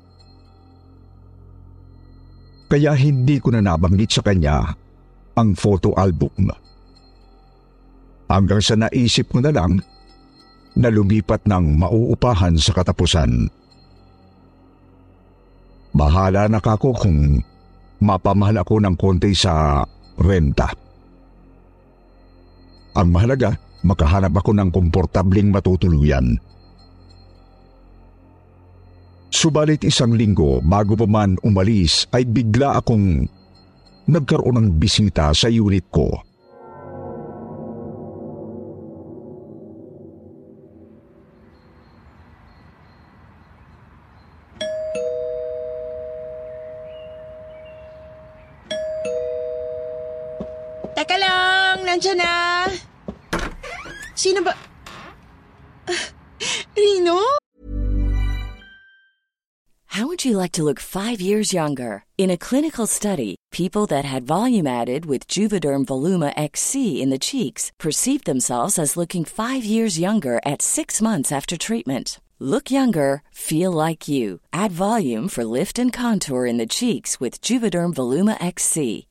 Kaya 2.70 2.94
hindi 2.94 3.42
ko 3.42 3.50
na 3.50 3.66
nabanggit 3.66 4.14
sa 4.14 4.22
kanya 4.22 4.62
ang 5.34 5.58
photo 5.58 5.94
album. 5.98 6.54
Hanggang 8.30 8.62
sa 8.62 8.78
naisip 8.78 9.34
ko 9.34 9.42
na 9.42 9.50
lang 9.50 9.82
na 10.78 10.90
lumipat 10.94 11.50
ng 11.50 11.82
mauupahan 11.82 12.54
sa 12.62 12.78
katapusan. 12.78 13.50
Bahala 15.98 16.46
na 16.46 16.62
kako 16.62 16.94
kung 16.94 17.42
mapamahal 18.00 18.64
ako 18.64 18.80
ng 18.84 18.96
konti 18.96 19.36
sa 19.36 19.84
renta. 20.20 20.72
Ang 22.96 23.16
mahalaga, 23.16 23.56
makahanap 23.86 24.36
ako 24.36 24.52
ng 24.56 24.70
komportabling 24.72 25.52
matutuluyan. 25.52 26.36
Subalit 29.30 29.86
isang 29.86 30.18
linggo 30.18 30.60
bago 30.66 30.98
pa 30.98 31.06
man 31.06 31.38
umalis 31.46 32.10
ay 32.12 32.26
bigla 32.26 32.82
akong 32.82 33.30
nagkaroon 34.10 34.58
ng 34.58 34.68
bisita 34.82 35.30
sa 35.38 35.48
unit 35.48 35.86
ko. 35.94 36.29
Na. 52.06 52.68
Sino 54.16 54.44
ba? 54.44 54.56
Rino? 56.78 57.20
How 59.94 60.08
would 60.08 60.24
you 60.24 60.38
like 60.38 60.54
to 60.54 60.64
look 60.64 60.80
five 60.80 61.20
years 61.20 61.52
younger? 61.52 62.06
In 62.18 62.30
a 62.30 62.38
clinical 62.38 62.88
study, 62.88 63.36
people 63.52 63.86
that 63.88 64.06
had 64.06 64.24
volume 64.24 64.68
added 64.68 65.06
with 65.06 65.28
Juvederm 65.28 65.86
Voluma 65.86 66.32
XC 66.38 67.02
in 67.02 67.10
the 67.10 67.20
cheeks 67.20 67.72
perceived 67.80 68.26
themselves 68.26 68.80
as 68.80 68.96
looking 68.96 69.26
five 69.26 69.66
years 69.66 70.00
younger 70.00 70.40
at 70.46 70.62
six 70.62 71.02
months 71.02 71.32
after 71.32 71.58
treatment. 71.58 72.22
Look 72.40 72.72
younger, 72.72 73.24
feel 73.32 73.72
like 73.72 74.08
you. 74.08 74.40
Add 74.54 74.72
volume 74.72 75.28
for 75.28 75.44
lift 75.44 75.78
and 75.80 75.92
contour 75.92 76.46
in 76.46 76.58
the 76.58 76.68
cheeks 76.68 77.20
with 77.20 77.42
Juvederm 77.42 77.94
Voluma 77.94 78.38
XC. 78.40 79.09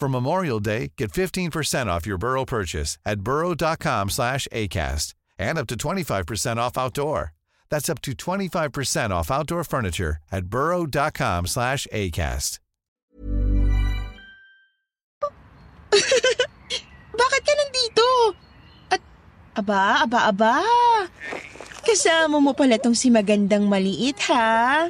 For 0.00 0.08
Memorial 0.08 0.64
Day, 0.64 0.96
get 0.96 1.12
15% 1.12 1.52
off 1.92 2.08
your 2.08 2.16
Burrow 2.16 2.48
purchase 2.48 2.96
at 3.04 3.20
burrow.com 3.20 4.08
slash 4.08 4.48
ACAST 4.48 5.12
and 5.36 5.60
up 5.60 5.68
to 5.68 5.76
25% 5.76 6.56
off 6.56 6.80
outdoor. 6.80 7.36
That's 7.68 7.92
up 7.92 8.00
to 8.08 8.16
25% 8.16 9.10
off 9.12 9.30
outdoor 9.30 9.60
furniture 9.62 10.16
at 10.32 10.46
burrow.com 10.46 11.44
slash 11.44 11.86
ACAST. 11.92 12.64
Bakit 17.20 17.42
ka 17.44 17.52
nandito? 17.60 18.08
At, 18.88 19.04
aba, 19.60 20.08
aba, 20.08 20.32
aba. 20.32 20.64
Kasama 21.84 22.40
mo 22.40 22.56
pala 22.56 22.80
tong 22.80 22.96
si 22.96 23.12
magandang 23.12 23.68
maliit, 23.68 24.16
ha? 24.32 24.88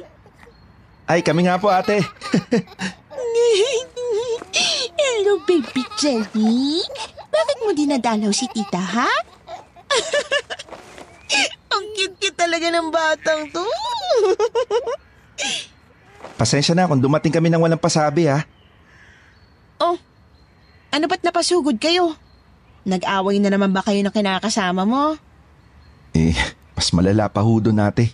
Ay, 1.11 1.19
kami 1.19 1.43
nga 1.51 1.59
po 1.59 1.67
ate. 1.67 1.99
Hello, 5.01 5.33
baby 5.43 5.83
Jelly. 5.99 6.79
Bakit 7.31 7.57
mo 7.63 7.71
dinadalaw 7.75 8.31
si 8.31 8.47
tita, 8.51 8.79
ha? 8.79 9.11
Ang 11.75 11.85
cute-cute 11.95 12.35
talaga 12.35 12.67
ng 12.71 12.87
batang 12.91 13.47
to. 13.51 13.63
Pasensya 16.39 16.75
na 16.75 16.89
kung 16.89 16.99
dumating 16.99 17.31
kami 17.31 17.51
nang 17.51 17.63
walang 17.63 17.79
pasabi, 17.79 18.27
ha? 18.27 18.43
Oh, 19.81 19.97
ano 20.91 21.05
ba't 21.07 21.23
napasugod 21.23 21.79
kayo? 21.79 22.15
Nag-away 22.83 23.39
na 23.39 23.53
naman 23.53 23.71
ba 23.71 23.85
kayo 23.85 24.01
ng 24.01 24.13
kinakasama 24.13 24.83
mo? 24.87 25.15
Eh, 26.17 26.35
mas 26.75 26.91
malala 26.91 27.31
pa 27.31 27.45
ho 27.45 27.61
doon, 27.61 27.79
ate. 27.79 28.11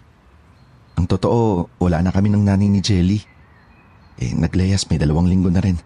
Ang 0.98 1.10
totoo, 1.10 1.70
wala 1.82 2.02
na 2.02 2.14
kami 2.14 2.30
ng 2.30 2.44
nanay 2.46 2.70
ni 2.70 2.82
Jelly. 2.82 3.37
Eh, 4.17 4.34
naglayas 4.34 4.89
may 4.89 4.97
dalawang 4.97 5.30
linggo 5.30 5.53
na 5.53 5.62
rin. 5.62 5.77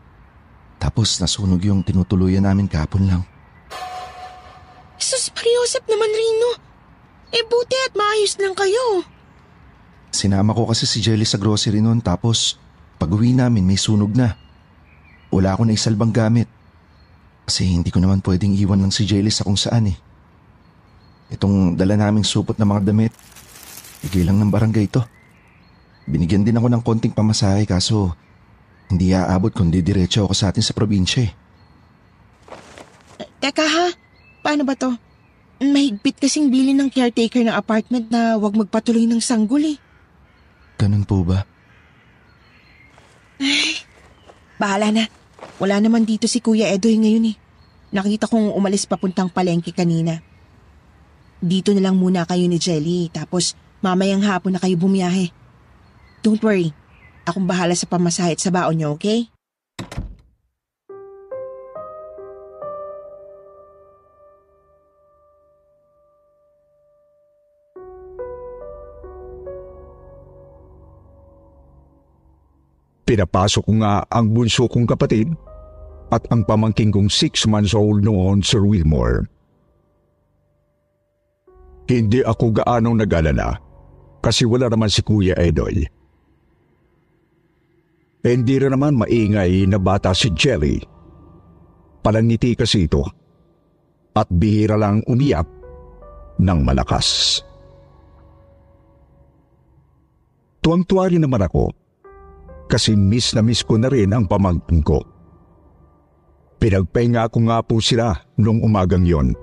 Tapos 0.81 1.19
nasunog 1.19 1.61
yung 1.61 1.83
tinutuluyan 1.83 2.47
namin 2.47 2.65
kahapon 2.65 3.05
lang. 3.05 3.21
Sus, 5.01 5.29
Mariosep 5.33 5.83
naman, 5.85 6.09
Rino. 6.09 6.51
Eh, 7.31 7.43
buti 7.47 7.77
at 7.87 7.93
maayos 7.95 8.35
lang 8.39 8.55
kayo. 8.55 9.05
Sinama 10.11 10.51
ko 10.51 10.67
kasi 10.67 10.83
si 10.83 10.99
Jelly 10.99 11.23
sa 11.23 11.39
grocery 11.39 11.79
noon 11.79 12.03
tapos 12.03 12.59
pag 12.99 13.07
uwi 13.07 13.31
namin 13.31 13.63
may 13.63 13.79
sunog 13.79 14.11
na. 14.11 14.35
Wala 15.31 15.55
ako 15.55 15.65
na 15.65 15.73
isalbang 15.73 16.11
gamit. 16.11 16.51
Kasi 17.47 17.65
hindi 17.65 17.89
ko 17.89 18.03
naman 18.03 18.19
pwedeng 18.21 18.53
iwan 18.53 18.83
lang 18.83 18.93
si 18.93 19.07
Jelly 19.07 19.31
sa 19.31 19.47
kung 19.47 19.55
saan 19.55 19.89
eh. 19.89 19.97
Itong 21.31 21.79
dala 21.79 21.95
naming 21.95 22.27
supot 22.27 22.59
na 22.59 22.67
mga 22.67 22.91
damit, 22.91 23.15
bigay 24.03 24.27
lang 24.27 24.37
ng 24.37 24.51
barangay 24.51 24.91
ito. 24.91 25.01
Binigyan 26.09 26.43
din 26.43 26.57
ako 26.57 26.67
ng 26.71 26.83
konting 26.83 27.13
pamasahe 27.13 27.65
kaso 27.69 28.15
hindi 28.91 29.15
aabot 29.15 29.53
kundi 29.53 29.79
diretso 29.79 30.27
ako 30.27 30.33
sa 30.35 30.51
atin 30.51 30.63
sa 30.65 30.75
probinsya 30.75 31.29
eh. 31.29 31.31
Teka 33.41 33.65
ha, 33.65 33.87
paano 34.43 34.67
ba 34.67 34.75
to? 34.75 34.91
Mahigpit 35.61 36.17
kasing 36.17 36.49
bilin 36.49 36.77
ng 36.81 36.89
caretaker 36.89 37.45
ng 37.45 37.53
apartment 37.53 38.09
na 38.09 38.35
wag 38.35 38.53
magpatuloy 38.57 39.05
ng 39.05 39.21
sanggol 39.21 39.63
eh. 39.63 39.77
Ganun 40.81 41.05
po 41.05 41.21
ba? 41.21 41.45
Bahala 44.61 44.93
na. 44.93 45.03
Wala 45.57 45.81
naman 45.81 46.05
dito 46.05 46.25
si 46.29 46.41
Kuya 46.41 46.69
Edoy 46.69 46.97
ngayon 46.97 47.33
eh. 47.33 47.35
Nakita 47.93 48.29
kong 48.29 48.53
umalis 48.53 48.85
papuntang 48.85 49.29
palengke 49.29 49.73
kanina. 49.73 50.21
Dito 51.41 51.73
na 51.73 51.81
lang 51.89 51.97
muna 51.97 52.25
kayo 52.29 52.45
ni 52.45 52.61
Jelly 52.61 53.09
tapos 53.09 53.57
mamayang 53.81 54.21
hapon 54.21 54.53
na 54.53 54.61
kayo 54.61 54.77
bumiyahe. 54.77 55.33
Don't 56.21 56.41
worry. 56.45 56.69
Akong 57.25 57.49
bahala 57.49 57.73
sa 57.73 57.89
pamasahe 57.89 58.37
at 58.37 58.41
sa 58.41 58.53
baon 58.53 58.77
niyo, 58.77 58.93
okay? 58.93 59.25
Pinapasok 73.11 73.67
ko 73.67 73.73
nga 73.81 74.05
ang 74.07 74.31
bunso 74.31 74.71
kong 74.71 74.87
kapatid 74.87 75.27
at 76.15 76.23
ang 76.31 76.47
pamangking 76.47 76.95
kong 76.95 77.11
six 77.11 77.43
months 77.43 77.75
old 77.75 78.05
noon, 78.05 78.39
Sir 78.39 78.63
Wilmore. 78.63 79.27
Hindi 81.91 82.23
ako 82.23 82.63
gaanong 82.63 83.03
nag-alala 83.03 83.59
kasi 84.23 84.47
wala 84.47 84.71
naman 84.71 84.87
si 84.87 85.03
Kuya 85.03 85.35
Edoy. 85.35 86.00
Hindi 88.21 88.61
rin 88.61 88.73
naman 88.77 89.01
maingay 89.01 89.65
na 89.65 89.81
bata 89.81 90.13
si 90.13 90.29
Jelly. 90.29 90.77
Palangiti 92.05 92.53
kasi 92.53 92.85
ito 92.85 93.01
at 94.13 94.29
bihira 94.29 94.77
lang 94.77 95.01
umiyak 95.09 95.49
ng 96.37 96.59
malakas. 96.61 97.41
Tuwang-tuwa 100.61 101.09
rin 101.09 101.25
naman 101.25 101.41
ako 101.41 101.73
kasi 102.69 102.93
miss 102.93 103.33
na 103.33 103.41
miss 103.41 103.65
ko 103.65 103.81
na 103.81 103.89
rin 103.89 104.13
ang 104.13 104.29
pamangkin 104.29 104.85
ko. 104.85 105.01
Pinagpahinga 106.61 107.25
ko 107.33 107.41
nga 107.49 107.65
po 107.65 107.81
sila 107.81 108.13
nung 108.37 108.61
umagang 108.61 109.01
yon. 109.01 109.33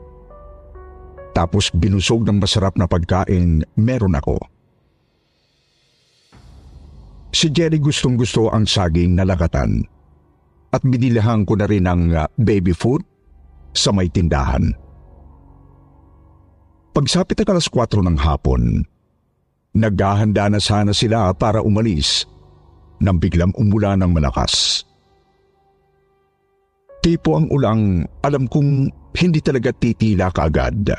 Tapos 1.35 1.75
binusog 1.75 2.23
ng 2.23 2.39
masarap 2.39 2.79
na 2.79 2.87
pagkain 2.87 3.67
meron 3.75 4.15
ako. 4.15 4.39
Si 7.29 7.53
Jerry 7.53 7.77
gustong 7.77 8.17
gusto 8.17 8.49
ang 8.49 8.65
saging 8.65 9.17
na 9.17 9.25
lagatan 9.29 9.85
at 10.73 10.81
binilihan 10.85 11.45
ko 11.45 11.57
na 11.57 11.69
rin 11.69 11.85
ng 11.85 12.03
uh, 12.17 12.29
baby 12.41 12.73
food 12.73 13.05
sa 13.73 13.93
may 13.93 14.09
tindahan. 14.09 14.73
Pagsapit 16.93 17.39
ng 17.39 17.49
alas 17.53 17.69
4 17.71 18.01
ng 18.01 18.19
hapon, 18.19 18.83
naghahanda 19.77 20.51
na 20.51 20.59
sana 20.59 20.91
sila 20.91 21.31
para 21.37 21.63
umalis 21.63 22.27
nang 22.99 23.23
biglang 23.23 23.55
umula 23.55 23.95
ng 23.95 24.11
malakas. 24.11 24.83
Tipo 26.99 27.39
ang 27.39 27.47
ulang 27.55 28.03
alam 28.27 28.51
kong 28.51 28.91
hindi 29.15 29.39
talaga 29.39 29.71
titila 29.71 30.35
kaagad. 30.35 30.91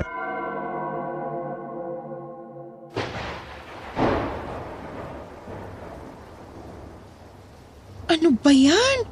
Ano 8.09 8.33
ba 8.33 8.49
yan? 8.49 9.05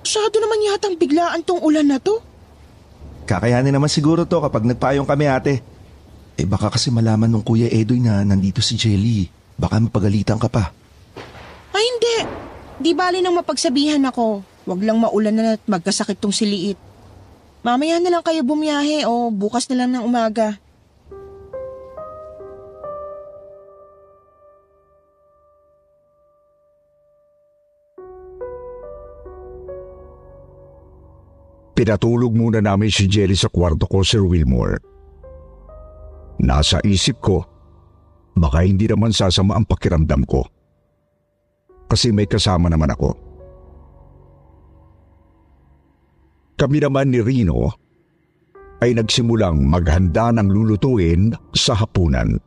Masyado 0.00 0.40
naman 0.40 0.64
yatang 0.64 0.96
biglaan 0.96 1.44
tong 1.44 1.60
ulan 1.60 1.84
na 1.84 2.00
to. 2.00 2.24
Kakayanin 3.28 3.72
naman 3.72 3.92
siguro 3.92 4.24
to 4.24 4.40
kapag 4.40 4.64
nagpayong 4.64 5.04
kami 5.04 5.28
ate. 5.28 5.60
Eh 6.40 6.48
baka 6.48 6.72
kasi 6.72 6.88
malaman 6.88 7.28
nung 7.28 7.44
Kuya 7.44 7.68
Edoy 7.68 8.00
na 8.00 8.24
nandito 8.24 8.64
si 8.64 8.80
Jelly. 8.80 9.28
Baka 9.60 9.76
mapagalitan 9.80 10.40
ka 10.40 10.48
pa. 10.48 10.72
Ay 11.72 11.84
hindi. 11.84 12.16
Di 12.80 12.90
bali 12.96 13.20
nang 13.20 13.36
mapagsabihan 13.36 14.02
ako. 14.08 14.42
Huwag 14.64 14.80
lang 14.80 14.98
maulan 14.98 15.36
na 15.36 15.60
at 15.60 15.62
magkasakit 15.68 16.16
tong 16.16 16.32
si 16.32 16.48
Liit. 16.48 16.80
Mamaya 17.64 18.00
na 18.00 18.08
lang 18.08 18.24
kayo 18.24 18.40
bumiyahe 18.44 19.04
o 19.04 19.28
bukas 19.28 19.68
na 19.68 19.84
lang 19.84 19.92
ng 19.92 20.04
umaga. 20.04 20.56
Pinatulog 31.74 32.30
muna 32.30 32.62
namin 32.62 32.86
si 32.86 33.10
Jelly 33.10 33.34
sa 33.34 33.50
kwarto 33.50 33.90
ko, 33.90 34.06
Sir 34.06 34.22
Wilmore. 34.22 34.78
Nasa 36.38 36.78
isip 36.86 37.18
ko, 37.18 37.42
baka 38.38 38.62
hindi 38.62 38.86
naman 38.86 39.10
sasama 39.10 39.58
ang 39.58 39.66
pakiramdam 39.66 40.22
ko. 40.22 40.46
Kasi 41.90 42.14
may 42.14 42.30
kasama 42.30 42.70
naman 42.70 42.94
ako. 42.94 43.10
Kami 46.54 46.78
naman 46.78 47.10
ni 47.10 47.18
Rino 47.18 47.74
ay 48.78 48.94
nagsimulang 48.94 49.66
maghanda 49.66 50.30
ng 50.30 50.46
lulutuin 50.46 51.34
sa 51.50 51.74
hapunan. 51.74 52.38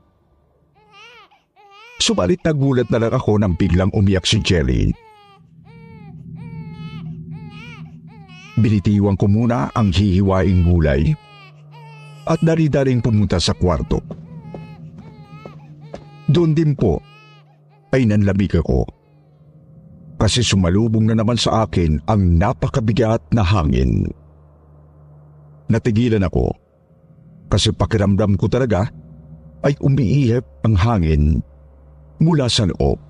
Subalit 2.00 2.40
nagulat 2.48 2.88
na 2.88 3.04
lang 3.04 3.12
ako 3.12 3.42
nang 3.42 3.60
biglang 3.60 3.92
umiyak 3.92 4.24
si 4.24 4.40
Jelly. 4.40 4.96
Binitiwan 8.58 9.14
ko 9.16 9.30
muna 9.30 9.70
ang 9.78 9.94
hihiwaing 9.94 10.66
gulay 10.66 11.14
at 12.26 12.42
dari-daring 12.42 13.00
pumunta 13.00 13.38
sa 13.38 13.54
kwarto. 13.54 14.02
Doon 16.28 16.52
din 16.52 16.76
po 16.76 17.00
ay 17.96 18.04
nanlamig 18.04 18.52
ako 18.52 18.84
kasi 20.18 20.42
sumalubong 20.44 21.08
na 21.08 21.16
naman 21.16 21.38
sa 21.40 21.64
akin 21.70 22.04
ang 22.10 22.36
napakabigat 22.36 23.22
na 23.32 23.46
hangin. 23.46 24.10
Natigilan 25.72 26.26
ako 26.26 26.52
kasi 27.48 27.72
pakiramdam 27.72 28.36
ko 28.36 28.52
talaga 28.52 28.92
ay 29.64 29.78
umiihip 29.80 30.44
ang 30.68 30.76
hangin 30.76 31.40
mula 32.20 32.52
sa 32.52 32.68
loob. 32.68 33.07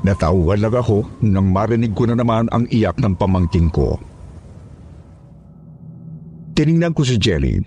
Natauhan 0.00 0.64
lang 0.64 0.72
ako 0.72 1.04
nang 1.20 1.52
marinig 1.52 1.92
ko 1.92 2.08
na 2.08 2.16
naman 2.16 2.48
ang 2.48 2.64
iyak 2.72 2.96
ng 2.96 3.12
pamangking 3.20 3.68
ko. 3.68 4.00
Tiningnan 6.56 6.96
ko 6.96 7.04
si 7.04 7.20
Jelly 7.20 7.60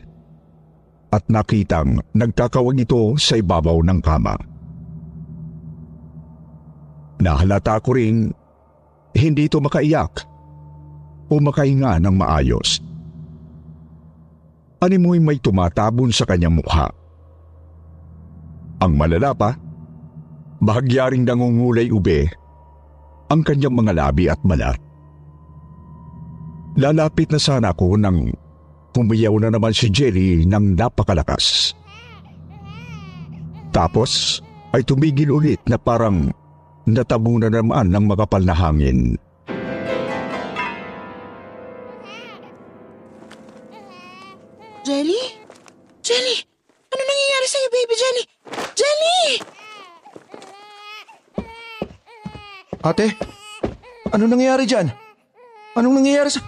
at 1.13 1.21
nakitang 1.29 2.01
nagkakawag 2.17 2.73
ito 2.81 3.13
sa 3.21 3.37
ibabaw 3.37 3.85
ng 3.85 3.99
kama. 4.01 4.33
Nahalata 7.21 7.77
ko 7.85 7.93
ring 7.93 8.33
hindi 9.13 9.45
ito 9.45 9.61
makaiyak 9.61 10.25
o 11.29 11.37
makahinga 11.37 12.01
ng 12.01 12.15
maayos. 12.17 12.81
Animoy 14.81 15.21
may 15.21 15.39
tumatabon 15.39 16.11
sa 16.11 16.27
kanyang 16.27 16.59
mukha. 16.59 16.91
Ang 18.83 18.99
malala 18.99 19.31
pa, 19.31 19.55
bahagyaring 20.63 21.27
nangungulay 21.27 21.91
ube 21.91 22.31
ang 23.27 23.43
kanyang 23.43 23.75
mga 23.75 23.91
labi 23.93 24.31
at 24.31 24.39
balat. 24.41 24.79
Lalapit 26.79 27.29
na 27.29 27.37
sana 27.37 27.69
ako 27.69 27.99
nang 27.99 28.33
pumiyaw 28.93 29.33
na 29.37 29.53
naman 29.53 29.75
si 29.75 29.89
Jelly 29.93 30.45
ng 30.47 30.73
napakalakas. 30.73 31.77
Tapos 33.73 34.41
ay 34.73 34.85
tumigil 34.85 35.33
ulit 35.33 35.61
na 35.69 35.77
parang 35.77 36.29
natabo 36.85 37.37
na 37.37 37.49
naman 37.49 37.89
ng 37.89 38.05
makapal 38.09 38.41
na 38.41 38.53
hangin. 38.53 39.17
Ate, 52.93 53.09
ano 54.13 54.29
nangyayari 54.29 54.69
dyan? 54.69 54.93
Anong 55.73 55.97
nangyayari 55.97 56.29
sa... 56.29 56.45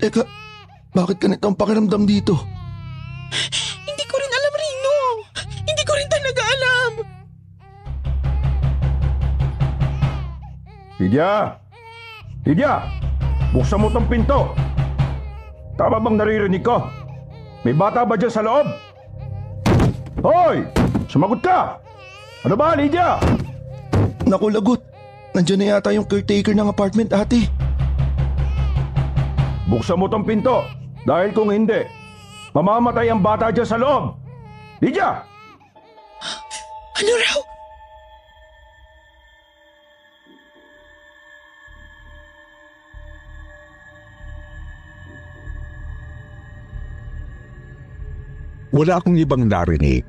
Teka, 0.00 0.24
bakit 0.96 1.20
ganito 1.20 1.44
ang 1.44 1.60
pakiramdam 1.60 2.08
dito? 2.08 2.32
Hindi 3.84 4.04
ko 4.08 4.16
rin 4.16 4.32
alam, 4.32 4.52
Rino. 4.56 4.96
Hindi 5.68 5.82
ko 5.84 5.92
rin 5.92 6.08
talaga 6.08 6.40
alam. 6.40 6.90
Lydia! 10.96 11.32
Lydia! 12.48 12.72
Buksan 13.52 13.84
mo 13.84 13.92
tong 13.92 14.08
pinto! 14.08 14.56
Tama 15.76 16.00
bang 16.00 16.16
naririnig 16.16 16.64
ko? 16.64 16.80
May 17.60 17.76
bata 17.76 18.08
ba 18.08 18.16
dyan 18.16 18.32
sa 18.32 18.40
loob? 18.40 18.72
Hoy! 20.24 20.64
Sumagot 21.12 21.44
ka! 21.44 21.76
Ano 22.48 22.56
ba, 22.56 22.72
Lydia? 22.72 23.20
Naku, 24.24 24.48
lagot. 24.48 24.93
Nandiyan 25.34 25.58
na 25.58 25.66
yata 25.74 25.90
yung 25.90 26.06
caretaker 26.06 26.54
ng 26.54 26.70
apartment, 26.70 27.10
ate. 27.10 27.50
Buksan 29.66 29.98
mo 29.98 30.06
tong 30.06 30.22
pinto. 30.22 30.62
Dahil 31.02 31.34
kung 31.34 31.50
hindi, 31.50 31.82
mamamatay 32.54 33.10
ang 33.10 33.18
bata 33.18 33.50
dyan 33.50 33.66
sa 33.66 33.74
loob. 33.74 34.14
Lydia! 34.78 35.26
Ano 36.94 37.12
raw? 37.18 37.38
Wala 48.70 49.02
akong 49.02 49.18
ibang 49.18 49.50
narinig, 49.50 50.06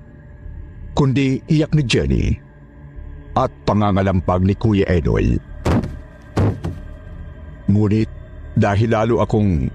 kundi 0.93 1.41
iyak 1.49 1.73
ni 1.73 1.83
Jenny 1.85 2.44
at 3.35 3.51
pangangalampag 3.67 4.41
ni 4.47 4.55
Kuya 4.55 4.87
Edoy. 4.87 5.35
Ngunit 7.67 8.09
dahil 8.55 8.95
lalo 8.95 9.19
akong 9.19 9.67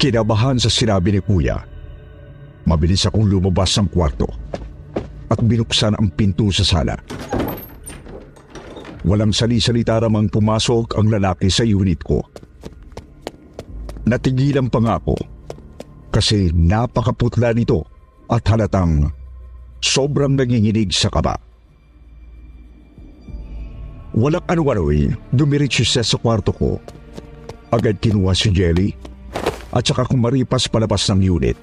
kinabahan 0.00 0.56
sa 0.56 0.72
sinabi 0.72 1.12
ni 1.12 1.20
Kuya, 1.20 1.60
mabilis 2.64 3.04
akong 3.04 3.28
lumabas 3.28 3.76
ng 3.76 3.92
kwarto 3.92 4.26
at 5.28 5.38
binuksan 5.44 5.92
ang 5.92 6.08
pinto 6.16 6.48
sa 6.48 6.64
sala. 6.64 6.96
Walang 9.06 9.30
sali-salita 9.30 10.02
ramang 10.02 10.26
pumasok 10.26 10.98
ang 10.98 11.06
lalaki 11.12 11.46
sa 11.46 11.62
unit 11.62 12.02
ko. 12.02 12.26
Natigilan 14.06 14.66
pa 14.66 14.82
nga 14.82 14.98
ako 14.98 15.14
kasi 16.10 16.50
napakaputla 16.50 17.54
nito 17.54 17.86
at 18.26 18.42
halatang 18.50 19.10
sobrang 19.78 20.34
nanginginig 20.34 20.90
sa 20.90 21.10
kaba. 21.12 21.45
Walang 24.16 24.48
ano-ano'y 24.48 25.12
siya 25.84 26.00
sa 26.00 26.16
kwarto 26.16 26.48
ko. 26.48 26.80
Agad 27.68 28.00
kinuha 28.00 28.32
si 28.32 28.48
Jelly 28.48 28.96
at 29.68 29.84
saka 29.84 30.08
kumaripas 30.08 30.72
palabas 30.72 31.04
ng 31.12 31.20
unit. 31.20 31.58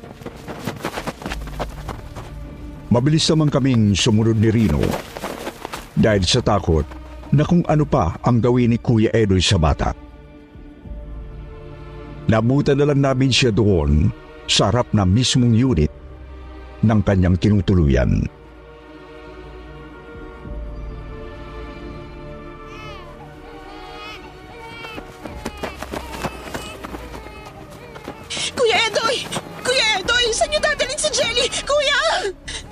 Mabilis 2.94 3.26
naman 3.34 3.50
kaming 3.50 3.98
sumunod 3.98 4.38
ni 4.38 4.54
Rino 4.54 4.86
dahil 5.98 6.22
sa 6.30 6.46
takot 6.46 6.86
na 7.34 7.42
kung 7.42 7.66
ano 7.66 7.90
pa 7.90 8.22
ang 8.22 8.38
gawin 8.38 8.70
ni 8.70 8.78
Kuya 8.78 9.10
Edoy 9.10 9.42
sa 9.42 9.58
bata. 9.58 9.98
Nabutan 12.30 12.78
na 12.78 12.86
lang 12.86 13.02
namin 13.02 13.34
siya 13.34 13.50
doon 13.50 14.14
sa 14.46 14.70
harap 14.70 14.94
na 14.94 15.10
mismong 15.10 15.58
unit 15.58 15.90
ng 16.86 17.02
kanyang 17.02 17.34
tinutuluyan. 17.42 18.30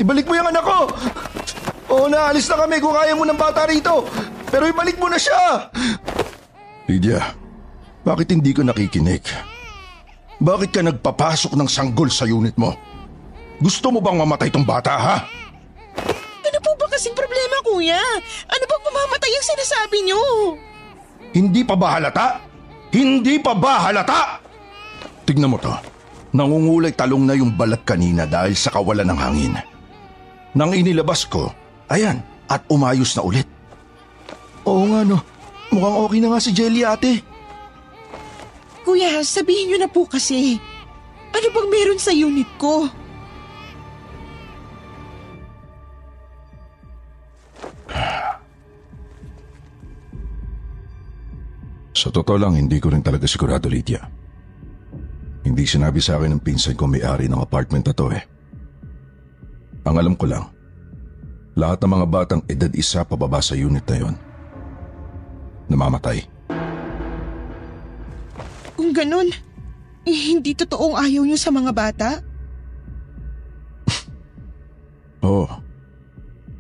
Ibalik 0.02 0.26
mo 0.26 0.34
yung 0.34 0.50
anak 0.50 0.66
ko! 0.66 0.80
Oo, 1.94 2.10
naalis 2.10 2.50
na 2.50 2.58
kami 2.66 2.82
kung 2.82 2.98
kaya 2.98 3.14
mo 3.14 3.22
ng 3.22 3.38
bata 3.38 3.70
rito. 3.70 4.02
Pero 4.50 4.66
ibalik 4.66 4.98
mo 4.98 5.06
na 5.06 5.22
siya! 5.22 5.70
Lydia, 6.90 7.38
bakit 8.02 8.34
hindi 8.34 8.50
ko 8.50 8.66
nakikinig? 8.66 9.22
Bakit 10.42 10.70
ka 10.74 10.82
nagpapasok 10.82 11.54
ng 11.54 11.70
sanggol 11.70 12.10
sa 12.10 12.26
unit 12.26 12.58
mo? 12.58 12.74
Gusto 13.62 13.94
mo 13.94 14.02
bang 14.02 14.18
mamatay 14.18 14.50
tong 14.50 14.66
bata, 14.66 14.98
ha? 14.98 15.18
Ano 16.42 16.58
po 16.66 16.74
ba 16.82 16.90
kasing 16.90 17.14
problema, 17.14 17.62
kuya? 17.62 18.02
Ano 18.50 18.64
bang 18.66 18.84
mamamatay 18.90 19.32
ang 19.38 19.46
sinasabi 19.54 19.98
niyo? 20.02 20.22
Hindi 21.30 21.62
pa 21.62 21.78
ba 21.78 22.02
halata? 22.02 22.42
Hindi 22.90 23.38
pa 23.38 23.54
ba 23.54 23.86
halata? 23.86 24.42
Tignan 25.30 25.54
mo 25.54 25.62
to. 25.62 25.70
Nangungulay 26.34 26.98
talong 26.98 27.30
na 27.30 27.38
yung 27.38 27.54
balat 27.54 27.86
kanina 27.86 28.26
dahil 28.26 28.58
sa 28.58 28.74
kawalan 28.74 29.06
ng 29.06 29.20
hangin. 29.22 29.54
Nang 30.52 30.76
inilabas 30.76 31.24
ko, 31.24 31.52
ayan, 31.88 32.20
at 32.52 32.68
umayos 32.68 33.16
na 33.16 33.24
ulit. 33.24 33.48
Oo 34.68 34.84
nga 34.92 35.02
no, 35.08 35.24
mukhang 35.72 35.98
okay 36.04 36.20
na 36.20 36.28
nga 36.36 36.44
si 36.44 36.52
Jelly 36.52 36.84
ate. 36.84 37.24
Kuya, 38.84 39.24
sabihin 39.24 39.72
niyo 39.72 39.78
na 39.80 39.88
po 39.88 40.04
kasi. 40.04 40.60
Ano 41.32 41.48
bang 41.56 41.70
meron 41.72 42.02
sa 42.02 42.12
unit 42.12 42.50
ko? 42.60 42.92
Sa 51.96 52.10
totoo 52.10 52.36
lang, 52.36 52.58
hindi 52.58 52.82
ko 52.82 52.90
rin 52.90 53.06
talaga 53.06 53.30
sigurado, 53.30 53.70
Lydia. 53.70 54.02
Hindi 55.46 55.64
sinabi 55.70 56.02
sa 56.02 56.18
akin 56.18 56.34
ng 56.38 56.44
pinsan 56.44 56.74
ko 56.74 56.90
may-ari 56.90 57.30
ng 57.30 57.38
apartment 57.38 57.86
na 57.86 57.94
to 57.94 58.10
eh. 58.10 58.31
Ang 59.82 59.96
alam 59.98 60.14
ko 60.14 60.30
lang, 60.30 60.46
lahat 61.58 61.82
ng 61.82 61.92
mga 61.92 62.08
batang 62.08 62.42
edad 62.46 62.72
isa 62.78 63.02
pababa 63.02 63.42
sa 63.42 63.58
unit 63.58 63.82
na 63.90 63.98
yon, 63.98 64.16
namamatay. 65.68 66.22
Kung 68.78 68.94
ganun, 68.94 69.30
eh, 70.06 70.20
hindi 70.34 70.54
totoong 70.54 70.98
ayaw 70.98 71.26
niyo 71.26 71.38
sa 71.38 71.50
mga 71.50 71.72
bata? 71.74 72.10
Oo. 75.28 75.50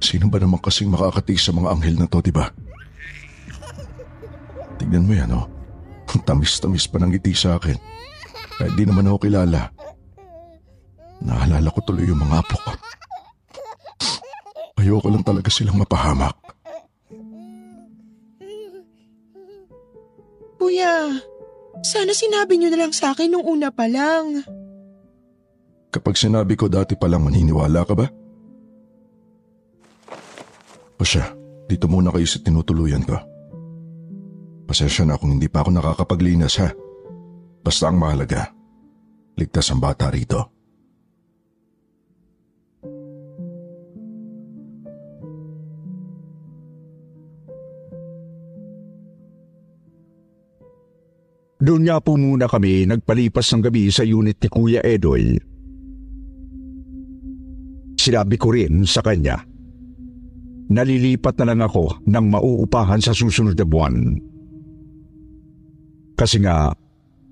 Sino 0.02 0.30
ba 0.34 0.42
naman 0.42 0.58
kasing 0.58 0.90
makakatiis 0.90 1.46
sa 1.46 1.54
mga 1.54 1.78
anghel 1.78 1.96
na 1.98 2.10
to, 2.10 2.26
di 2.26 2.34
ba? 2.34 2.50
Tignan 4.82 5.06
mo 5.06 5.14
yan, 5.14 5.30
oh. 5.38 5.46
Ang 6.12 6.22
tamis-tamis 6.28 6.90
pa 6.90 6.98
ng 6.98 7.14
ngiti 7.14 7.38
sa 7.38 7.62
akin. 7.62 7.78
Kahit 8.58 8.74
di 8.74 8.84
naman 8.86 9.06
ako 9.10 9.30
kilala. 9.30 9.70
Naalala 11.22 11.70
ko 11.70 11.80
tuloy 11.86 12.10
yung 12.10 12.22
mga 12.22 12.42
apo 12.42 12.58
ko. 12.58 12.74
Ayoko 14.82 15.13
lang 15.13 15.22
talaga 15.22 15.54
silang 15.54 15.78
mapahamak. 15.78 16.34
Kuya, 20.58 21.22
sana 21.86 22.13
sinabi 22.17 22.58
niyo 22.58 22.74
na 22.74 22.86
lang 22.86 22.94
sa 22.94 23.13
akin 23.13 23.30
nung 23.30 23.46
una 23.46 23.70
pa 23.70 23.86
lang. 23.86 24.41
Kapag 25.94 26.17
sinabi 26.17 26.58
ko 26.58 26.65
dati 26.65 26.98
pa 26.98 27.06
lang 27.06 27.22
maniniwala 27.22 27.86
ka 27.86 27.94
ba? 27.94 28.10
O 30.98 31.06
siya, 31.06 31.30
dito 31.70 31.86
muna 31.86 32.10
kayo 32.10 32.26
sa 32.26 32.41
tinutuluyan 32.41 33.06
ko. 33.06 33.17
Pasensya 34.65 35.06
na 35.06 35.20
kung 35.20 35.38
hindi 35.38 35.46
pa 35.46 35.62
ako 35.62 35.78
nakakapaglinas 35.78 36.58
ha. 36.58 36.74
Basta 37.62 37.89
ang 37.91 38.02
mahalaga, 38.02 38.50
ligtas 39.38 39.70
ang 39.70 39.78
bata 39.78 40.10
rito. 40.10 40.61
Doon 51.62 51.86
nga 51.86 52.02
po 52.02 52.17
muna 52.17 52.50
kami 52.50 52.89
nagpalipas 52.89 53.45
ng 53.54 53.62
gabi 53.62 53.93
sa 53.93 54.02
unit 54.02 54.34
ni 54.41 54.50
Kuya 54.50 54.82
Edoy. 54.82 55.38
Sinabi 58.02 58.34
ko 58.41 58.50
rin 58.50 58.82
sa 58.82 59.06
kanya, 59.06 59.45
nalilipat 60.74 61.38
na 61.38 61.54
lang 61.54 61.62
ako 61.62 62.02
ng 62.02 62.26
mauupahan 62.34 62.97
sa 62.97 63.13
susunod 63.13 63.54
na 63.54 63.62
buwan. 63.62 63.93
Kasi 66.17 66.41
nga, 66.41 66.74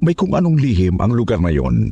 may 0.06 0.14
kung 0.14 0.38
anong 0.38 0.62
lihim 0.62 1.02
ang 1.02 1.10
lugar 1.18 1.42
na 1.42 1.50
yon. 1.50 1.90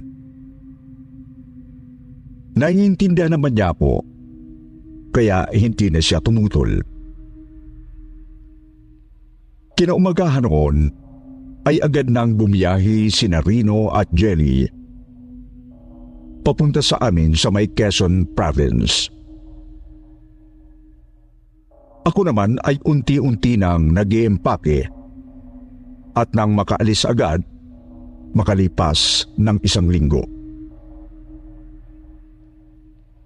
Naiintindihan 2.53 3.33
naman 3.33 3.57
niya 3.57 3.73
po, 3.73 4.05
kaya 5.09 5.49
hindi 5.57 5.89
na 5.89 5.97
siya 5.97 6.21
tumutol. 6.21 6.85
Kinaumagahan 9.73 10.45
noon 10.45 11.06
ay 11.67 11.83
agad 11.83 12.07
nang 12.07 12.39
bumiyahi 12.39 13.11
si 13.11 13.27
Narino 13.27 13.91
at 13.91 14.07
Jenny 14.15 14.63
papunta 16.47 16.79
sa 16.79 16.95
amin 17.03 17.35
sa 17.35 17.51
may 17.51 17.67
Quezon 17.67 18.23
Province. 18.31 19.11
Ako 22.07 22.23
naman 22.23 22.55
ay 22.63 22.79
unti-unti 22.87 23.59
nang 23.59 23.91
nag 23.91 24.15
at 26.15 26.31
nang 26.31 26.55
makaalis 26.55 27.03
agad, 27.03 27.43
makalipas 28.31 29.27
ng 29.35 29.59
isang 29.59 29.91
linggo. 29.91 30.23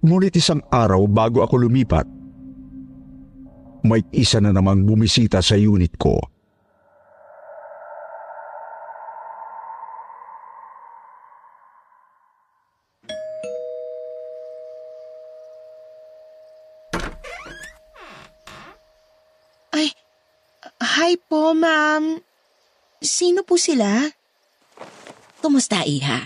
Ngunit 0.02 0.34
isang 0.34 0.58
araw 0.66 1.06
bago 1.06 1.46
ako 1.46 1.62
lumipat, 1.62 2.10
may 3.86 4.02
isa 4.10 4.42
na 4.42 4.50
namang 4.50 4.82
bumisita 4.82 5.38
sa 5.38 5.54
unit 5.54 5.94
ko. 5.94 6.31
Hi 21.12 21.20
po 21.20 21.52
ma'am. 21.52 22.16
Sino 23.04 23.44
po 23.44 23.60
sila? 23.60 24.08
Kumusta, 25.44 25.84
Iha? 25.84 26.24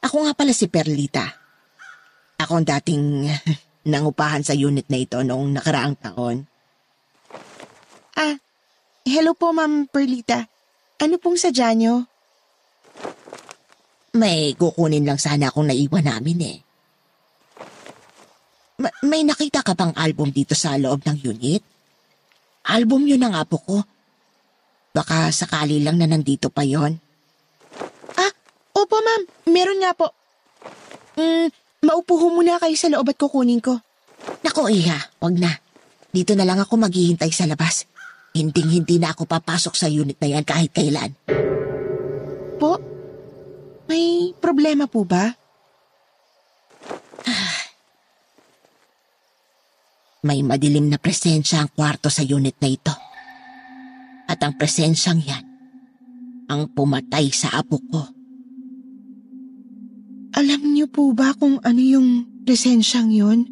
Ako 0.00 0.24
nga 0.24 0.32
pala 0.32 0.56
si 0.56 0.64
Perlita. 0.72 1.28
Ako 2.40 2.56
ang 2.56 2.64
dating 2.64 3.28
nangupahan 3.92 4.40
sa 4.40 4.56
unit 4.56 4.88
na 4.88 4.96
ito 4.96 5.20
noong 5.20 5.60
nakaraang 5.60 6.00
taon. 6.00 6.48
Ah, 8.16 8.40
hello 9.04 9.36
po 9.36 9.52
Ma'am 9.52 9.84
Perlita. 9.84 10.40
Ano 10.96 11.20
pong 11.20 11.36
sadya 11.36 11.76
nyo? 11.76 12.08
May 14.16 14.56
kukunin 14.56 15.04
lang 15.04 15.20
sana 15.20 15.52
akong 15.52 15.68
naiwan 15.68 16.08
namin 16.08 16.38
eh. 16.40 16.58
Ma- 18.80 18.96
may 19.04 19.20
nakita 19.20 19.60
ka 19.60 19.76
bang 19.76 19.92
album 20.00 20.32
dito 20.32 20.56
sa 20.56 20.80
loob 20.80 21.04
ng 21.04 21.18
unit? 21.28 21.71
Album 22.68 23.10
yun 23.10 23.22
ng 23.22 23.34
apo 23.34 23.58
ko. 23.58 23.76
Baka 24.92 25.32
sakali 25.32 25.80
lang 25.82 25.98
na 25.98 26.06
nandito 26.06 26.52
pa 26.52 26.62
yon. 26.62 27.00
Ah, 28.14 28.32
opo 28.76 28.96
ma'am. 29.00 29.22
Meron 29.48 29.80
nga 29.80 29.96
po. 29.96 30.12
Mm, 31.16 31.48
Maupo 31.82 32.14
ho 32.14 32.30
muna 32.30 32.62
kayo 32.62 32.78
sa 32.78 32.86
loob 32.86 33.10
at 33.10 33.18
kukunin 33.18 33.58
ko. 33.58 33.74
Nako, 34.46 34.70
Iha, 34.70 35.18
wag 35.18 35.34
na. 35.34 35.50
Dito 36.14 36.38
na 36.38 36.46
lang 36.46 36.62
ako 36.62 36.78
maghihintay 36.78 37.34
sa 37.34 37.48
labas. 37.50 37.90
Hinding-hindi 38.38 39.02
na 39.02 39.10
ako 39.10 39.26
papasok 39.26 39.74
sa 39.74 39.90
unit 39.90 40.14
na 40.22 40.28
yan 40.38 40.46
kahit 40.46 40.70
kailan. 40.70 41.10
Po? 42.62 42.78
May 43.90 44.30
problema 44.38 44.86
po 44.86 45.02
ba? 45.02 45.34
May 50.22 50.46
madilim 50.46 50.86
na 50.86 51.02
presensya 51.02 51.66
ang 51.66 51.70
kwarto 51.74 52.06
sa 52.06 52.22
unit 52.22 52.54
na 52.62 52.70
ito. 52.70 52.94
At 54.30 54.38
ang 54.46 54.54
presensyang 54.54 55.18
yan, 55.18 55.44
ang 56.46 56.70
pumatay 56.70 57.26
sa 57.34 57.58
apo 57.58 57.82
ko. 57.90 58.06
Alam 60.38 60.78
niyo 60.78 60.86
po 60.86 61.10
ba 61.10 61.34
kung 61.34 61.58
ano 61.66 61.82
yung 61.82 62.38
presensyang 62.46 63.10
yon? 63.10 63.50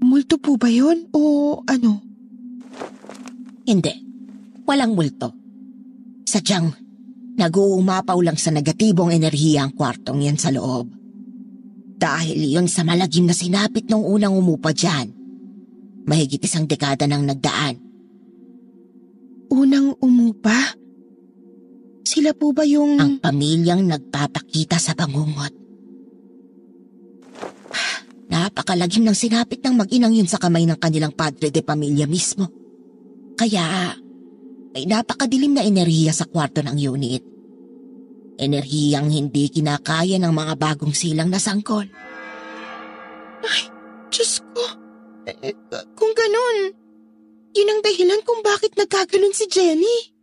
Multo 0.00 0.40
po 0.40 0.56
ba 0.56 0.72
yon 0.72 1.12
o 1.12 1.60
ano? 1.60 2.00
Hindi. 3.68 3.92
Walang 4.64 4.96
multo. 4.96 5.28
Sadyang 6.24 6.72
nag-uumapaw 7.36 8.16
lang 8.24 8.40
sa 8.40 8.48
negatibong 8.48 9.12
enerhiya 9.12 9.68
ang 9.68 9.76
kwartong 9.76 10.24
yan 10.24 10.40
sa 10.40 10.48
loob. 10.48 10.88
Dahil 12.00 12.48
yon 12.48 12.64
sa 12.64 12.80
malagim 12.80 13.28
na 13.28 13.36
sinapit 13.36 13.92
nung 13.92 14.08
unang 14.08 14.32
umupa 14.32 14.72
dyan. 14.72 15.17
Mahigit 16.08 16.40
isang 16.40 16.64
dekada 16.64 17.04
nang 17.04 17.28
nagdaan. 17.28 17.76
Unang 19.52 19.92
umupa? 20.00 20.56
Sila 22.08 22.32
po 22.32 22.56
ba 22.56 22.64
yung... 22.64 22.96
Ang 22.96 23.20
pamilyang 23.20 23.84
nagpapakita 23.84 24.80
sa 24.80 24.96
bangungot. 24.96 25.52
Napakalagim 28.32 29.04
ng 29.04 29.12
sinapit 29.12 29.60
ng 29.60 29.76
mag-inang 29.76 30.16
yun 30.16 30.24
sa 30.24 30.40
kamay 30.40 30.64
ng 30.64 30.80
kanilang 30.80 31.12
padre 31.12 31.52
de 31.52 31.60
pamilya 31.60 32.08
mismo. 32.08 32.48
Kaya 33.36 33.92
may 34.72 34.88
napakadilim 34.88 35.60
na 35.60 35.62
enerhiya 35.68 36.16
sa 36.16 36.24
kwarto 36.24 36.64
ng 36.64 36.76
unit. 36.80 37.20
Enerhiyang 38.40 39.12
hindi 39.12 39.52
kinakaya 39.52 40.16
ng 40.16 40.32
mga 40.32 40.54
bagong 40.56 40.96
silang 40.96 41.28
na 41.28 41.36
sangkol. 41.36 41.84
Ay, 43.44 43.62
Diyos. 44.08 44.47
Kung 45.98 46.12
ganun, 46.16 46.72
yun 47.52 47.68
ang 47.68 47.80
dahilan 47.84 48.24
kung 48.24 48.40
bakit 48.40 48.72
nagkaganon 48.80 49.36
si 49.36 49.44
Jenny. 49.44 50.16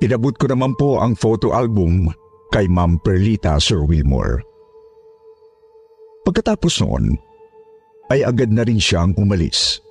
Inabot 0.00 0.32
ko 0.40 0.48
naman 0.48 0.74
po 0.80 0.96
ang 0.98 1.12
photo 1.12 1.52
album 1.52 2.08
kay 2.50 2.66
Ma'am 2.66 2.98
Perlita 3.04 3.60
Sir 3.60 3.84
Wilmore. 3.84 4.49
Pagkatapos 6.30 6.86
noon, 6.86 7.18
ay 8.14 8.22
agad 8.22 8.54
na 8.54 8.62
rin 8.62 8.78
siyang 8.78 9.18
umalis. 9.18 9.82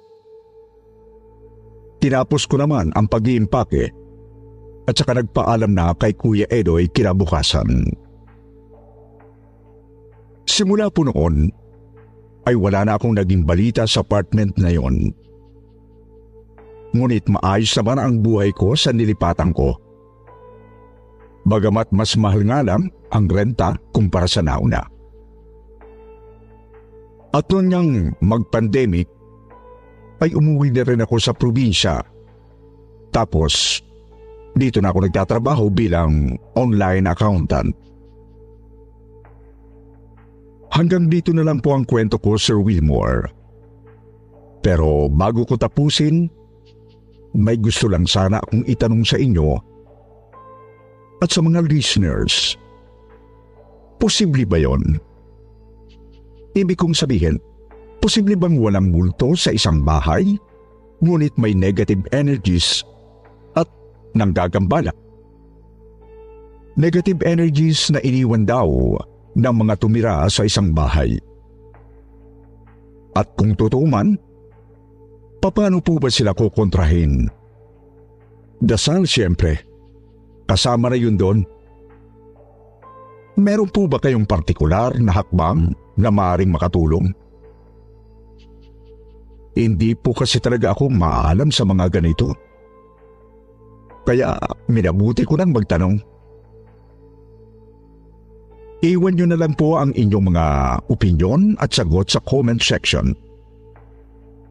Tinapos 1.99 2.47
ko 2.47 2.55
naman 2.55 2.95
ang 2.95 3.11
pag-iimpake 3.11 3.91
at 4.87 4.95
saka 4.95 5.19
nagpaalam 5.19 5.75
na 5.75 5.91
kay 5.99 6.15
Kuya 6.15 6.47
Edoy 6.47 6.87
kinabukasan. 6.95 7.91
Simula 10.47 10.87
po 10.87 11.03
noon, 11.11 11.51
ay 12.47 12.55
wala 12.55 12.87
na 12.87 12.95
akong 12.95 13.19
naging 13.19 13.43
balita 13.43 13.83
sa 13.83 13.99
apartment 13.99 14.55
na 14.55 14.71
yon. 14.71 15.11
Ngunit 16.95 17.27
maayos 17.27 17.75
naman 17.75 17.99
ang 17.99 18.15
buhay 18.23 18.55
ko 18.55 18.79
sa 18.79 18.95
nilipatan 18.95 19.51
ko 19.51 19.75
bagamat 21.43 21.91
mas 21.91 22.15
mahal 22.15 22.47
nga 22.47 22.63
lang 22.63 22.87
ang 23.11 23.27
renta 23.27 23.75
kumpara 23.91 24.29
sa 24.29 24.39
nauna. 24.39 24.98
At 27.29 27.45
noon 27.53 27.69
niyang 27.69 27.91
mag-pandemic, 28.25 29.05
ay 30.19 30.35
umuwi 30.35 30.73
na 30.73 30.83
rin 30.83 31.03
ako 31.05 31.15
sa 31.21 31.31
probinsya. 31.31 32.03
Tapos, 33.13 33.79
dito 34.57 34.81
na 34.83 34.91
ako 34.91 35.07
nagtatrabaho 35.07 35.71
bilang 35.71 36.35
online 36.57 37.07
accountant. 37.07 37.71
Hanggang 40.69 41.09
dito 41.09 41.33
na 41.33 41.45
lang 41.45 41.63
po 41.63 41.73
ang 41.73 41.87
kwento 41.87 42.19
ko, 42.21 42.35
Sir 42.35 42.61
Wilmore. 42.61 43.31
Pero 44.59 45.07
bago 45.07 45.47
ko 45.47 45.55
tapusin, 45.55 46.27
may 47.33 47.55
gusto 47.55 47.87
lang 47.87 48.09
sana 48.09 48.43
akong 48.43 48.65
itanong 48.67 49.03
sa 49.07 49.15
inyo 49.15 49.55
at 51.19 51.29
sa 51.31 51.39
mga 51.43 51.63
listeners. 51.67 52.55
Posible 53.99 54.47
ba 54.47 54.59
yon? 54.59 54.99
Ibig 56.57 56.77
kong 56.77 56.97
sabihin, 56.97 57.37
posible 58.01 58.37
bang 58.37 58.57
walang 58.57 58.89
multo 58.89 59.37
sa 59.37 59.53
isang 59.53 59.85
bahay, 59.85 60.37
ngunit 61.03 61.33
may 61.37 61.53
negative 61.53 62.01
energies 62.13 62.81
at 63.53 63.69
nanggagambala? 64.17 64.93
Negative 66.79 67.19
energies 67.27 67.91
na 67.91 67.99
iniwan 67.99 68.47
daw 68.47 68.69
ng 69.35 69.55
mga 69.65 69.73
tumira 69.77 70.15
sa 70.31 70.47
isang 70.47 70.71
bahay. 70.71 71.19
At 73.13 73.35
kung 73.35 73.53
totoo 73.53 73.83
man, 73.83 74.15
paano 75.43 75.83
po 75.83 75.99
ba 75.99 76.07
sila 76.07 76.31
kukontrahin? 76.31 77.27
Dasal 78.63 79.07
siyempre 79.07 79.69
Kasama 80.49 80.89
na 80.89 80.97
yun 80.97 81.13
doon. 81.13 81.45
Meron 83.37 83.69
po 83.69 83.85
ba 83.85 84.01
kayong 84.01 84.25
partikular 84.25 84.97
na 84.97 85.13
hakbang 85.13 85.77
na 85.99 86.07
maaaring 86.07 86.55
makatulong? 86.55 87.11
Hindi 89.59 89.91
po 89.99 90.15
kasi 90.15 90.39
talaga 90.39 90.71
ako 90.71 90.87
maalam 90.87 91.51
sa 91.51 91.67
mga 91.67 91.99
ganito. 91.99 92.31
Kaya 94.07 94.39
minabuti 94.71 95.27
ko 95.27 95.35
nang 95.35 95.51
magtanong. 95.51 95.99
Iwan 98.79 99.19
nyo 99.19 99.27
na 99.27 99.35
lang 99.35 99.53
po 99.59 99.75
ang 99.75 99.91
inyong 99.91 100.31
mga 100.31 100.45
opinion 100.87 101.59
at 101.59 101.75
sagot 101.75 102.07
sa 102.07 102.23
comment 102.23 102.63
section. 102.63 103.11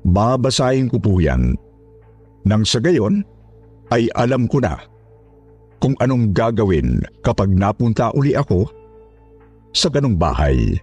Babasahin 0.04 0.92
ko 0.92 1.00
po 1.00 1.16
yan. 1.16 1.56
Nang 2.44 2.68
sa 2.68 2.76
gayon, 2.76 3.24
ay 3.88 4.12
alam 4.12 4.44
ko 4.44 4.60
na 4.60 4.76
kung 5.80 5.96
anong 6.04 6.36
gagawin 6.36 7.00
kapag 7.24 7.48
napunta 7.48 8.12
uli 8.12 8.36
ako 8.36 8.68
sa 9.72 9.88
ganong 9.88 10.20
bahay. 10.20 10.76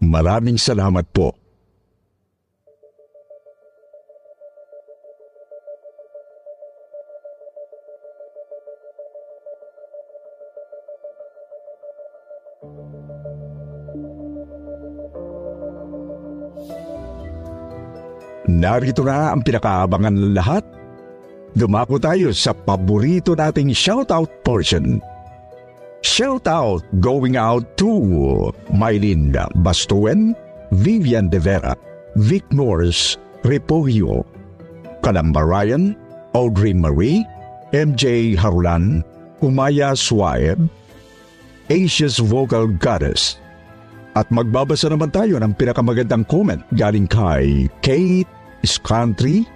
Maraming 0.00 0.56
salamat 0.56 1.04
po. 1.12 1.36
Narito 18.50 19.04
na 19.06 19.32
ang 19.32 19.44
pinakaabangan 19.44 20.16
ng 20.16 20.32
lahat. 20.36 20.64
Dumako 21.56 21.96
tayo 22.00 22.32
sa 22.32 22.56
paborito 22.56 23.32
nating 23.36 23.72
shoutout 23.72 24.28
portion. 24.44 25.00
Shoutout 26.00 26.80
going 27.00 27.36
out 27.36 27.76
to 27.76 28.52
Mylene 28.72 29.36
Bastuen, 29.60 30.32
Vivian 30.72 31.28
De 31.28 31.38
Vera, 31.38 31.76
Vic 32.16 32.44
Norris, 32.52 33.20
Repogio, 33.44 34.24
Kalamba 35.04 35.44
Ryan, 35.44 35.96
Audrey 36.32 36.72
Marie, 36.72 37.24
MJ 37.72 38.36
Harulan, 38.36 39.04
Umaya 39.44 39.92
Suaeb, 39.92 40.68
Asia's 41.68 42.18
Vocal 42.18 42.66
Goddess. 42.80 43.36
At 44.16 44.26
magbabasa 44.32 44.90
naman 44.90 45.14
tayo 45.14 45.38
ng 45.38 45.54
pinakamagandang 45.54 46.26
comment 46.26 46.64
galing 46.74 47.06
kay 47.06 47.70
Kate 47.78 48.26
Scantry 48.66 49.46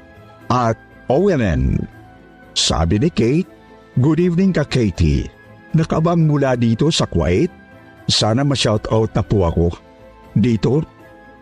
at 0.46 0.78
ONN. 1.10 1.82
Sabi 2.54 3.02
ni 3.02 3.10
Kate, 3.10 3.50
Good 3.98 4.18
evening 4.18 4.54
ka 4.54 4.66
Katie. 4.66 5.26
Nakabang 5.74 6.30
mula 6.30 6.54
dito 6.54 6.88
sa 6.94 7.04
Kuwait. 7.04 7.50
Sana 8.06 8.46
ma-shoutout 8.46 9.10
na 9.10 9.22
po 9.26 9.48
ako. 9.48 9.66
Dito, 10.38 10.86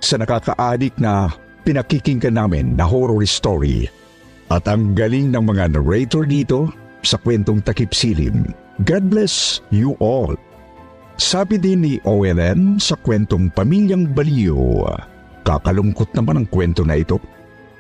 sa 0.00 0.16
nakaka-addict 0.16 0.98
na 0.98 1.28
pinakikinggan 1.62 2.34
namin 2.40 2.74
na 2.74 2.88
horror 2.88 3.22
story. 3.28 3.86
At 4.48 4.66
ang 4.68 4.96
galing 4.96 5.32
ng 5.32 5.44
mga 5.44 5.76
narrator 5.76 6.24
dito 6.24 6.72
sa 7.04 7.16
kwentong 7.20 7.60
takip 7.64 7.92
silim. 7.92 8.52
God 8.88 9.12
bless 9.12 9.60
you 9.68 9.94
all. 10.00 10.34
Sabi 11.20 11.60
din 11.60 11.84
ni 11.84 11.94
OLN 12.02 12.80
sa 12.80 12.96
kwentong 12.98 13.52
Pamilyang 13.52 14.10
Baliw, 14.10 14.82
kakalungkot 15.44 16.10
naman 16.16 16.42
ang 16.42 16.46
kwento 16.48 16.82
na 16.82 16.98
ito. 16.98 17.20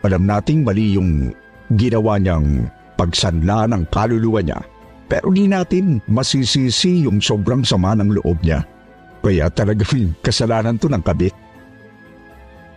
Alam 0.04 0.28
nating 0.28 0.62
mali 0.62 0.94
yung 0.94 1.32
ginawa 1.74 2.20
niyang 2.20 2.68
pagsanla 3.00 3.66
ng 3.72 3.82
kaluluwa 3.88 4.44
niya. 4.44 4.60
Pero 5.12 5.28
di 5.28 5.44
natin 5.44 6.00
masisisi 6.08 7.04
yung 7.04 7.20
sobrang 7.20 7.60
sama 7.60 7.92
ng 8.00 8.16
loob 8.16 8.40
niya. 8.40 8.64
Kaya 9.20 9.52
talagang 9.52 10.16
kasalanan 10.24 10.80
to 10.80 10.88
ng 10.88 11.04
kabit. 11.04 11.36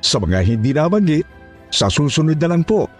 Sa 0.04 0.20
mga 0.20 0.44
hindi 0.44 0.76
nabanggit, 0.76 1.24
sa 1.72 1.88
susunod 1.88 2.36
na 2.36 2.52
lang 2.52 2.68
po, 2.68 2.92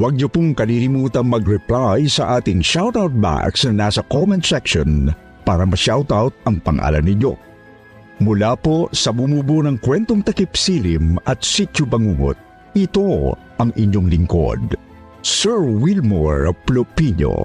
huwag 0.00 0.16
niyo 0.16 0.32
pong 0.32 0.56
kalilimutan 0.56 1.28
mag-reply 1.28 2.08
sa 2.08 2.40
ating 2.40 2.64
shoutout 2.64 3.12
box 3.12 3.68
na 3.68 3.92
nasa 3.92 4.00
comment 4.08 4.40
section 4.40 5.12
para 5.44 5.68
ma-shoutout 5.68 6.32
ang 6.48 6.56
pangalan 6.64 7.04
ninyo. 7.04 7.36
Mula 8.24 8.56
po 8.56 8.88
sa 8.96 9.12
bumubo 9.12 9.60
ng 9.62 9.84
kwentong 9.84 10.24
takip 10.24 10.56
silim 10.56 11.20
at 11.28 11.44
sityo 11.44 11.84
bangungot, 11.84 12.40
ito 12.72 13.36
ang 13.60 13.68
inyong 13.76 14.08
lingkod, 14.08 14.80
Sir 15.20 15.60
Wilmore 15.60 16.56
Plopino. 16.64 17.44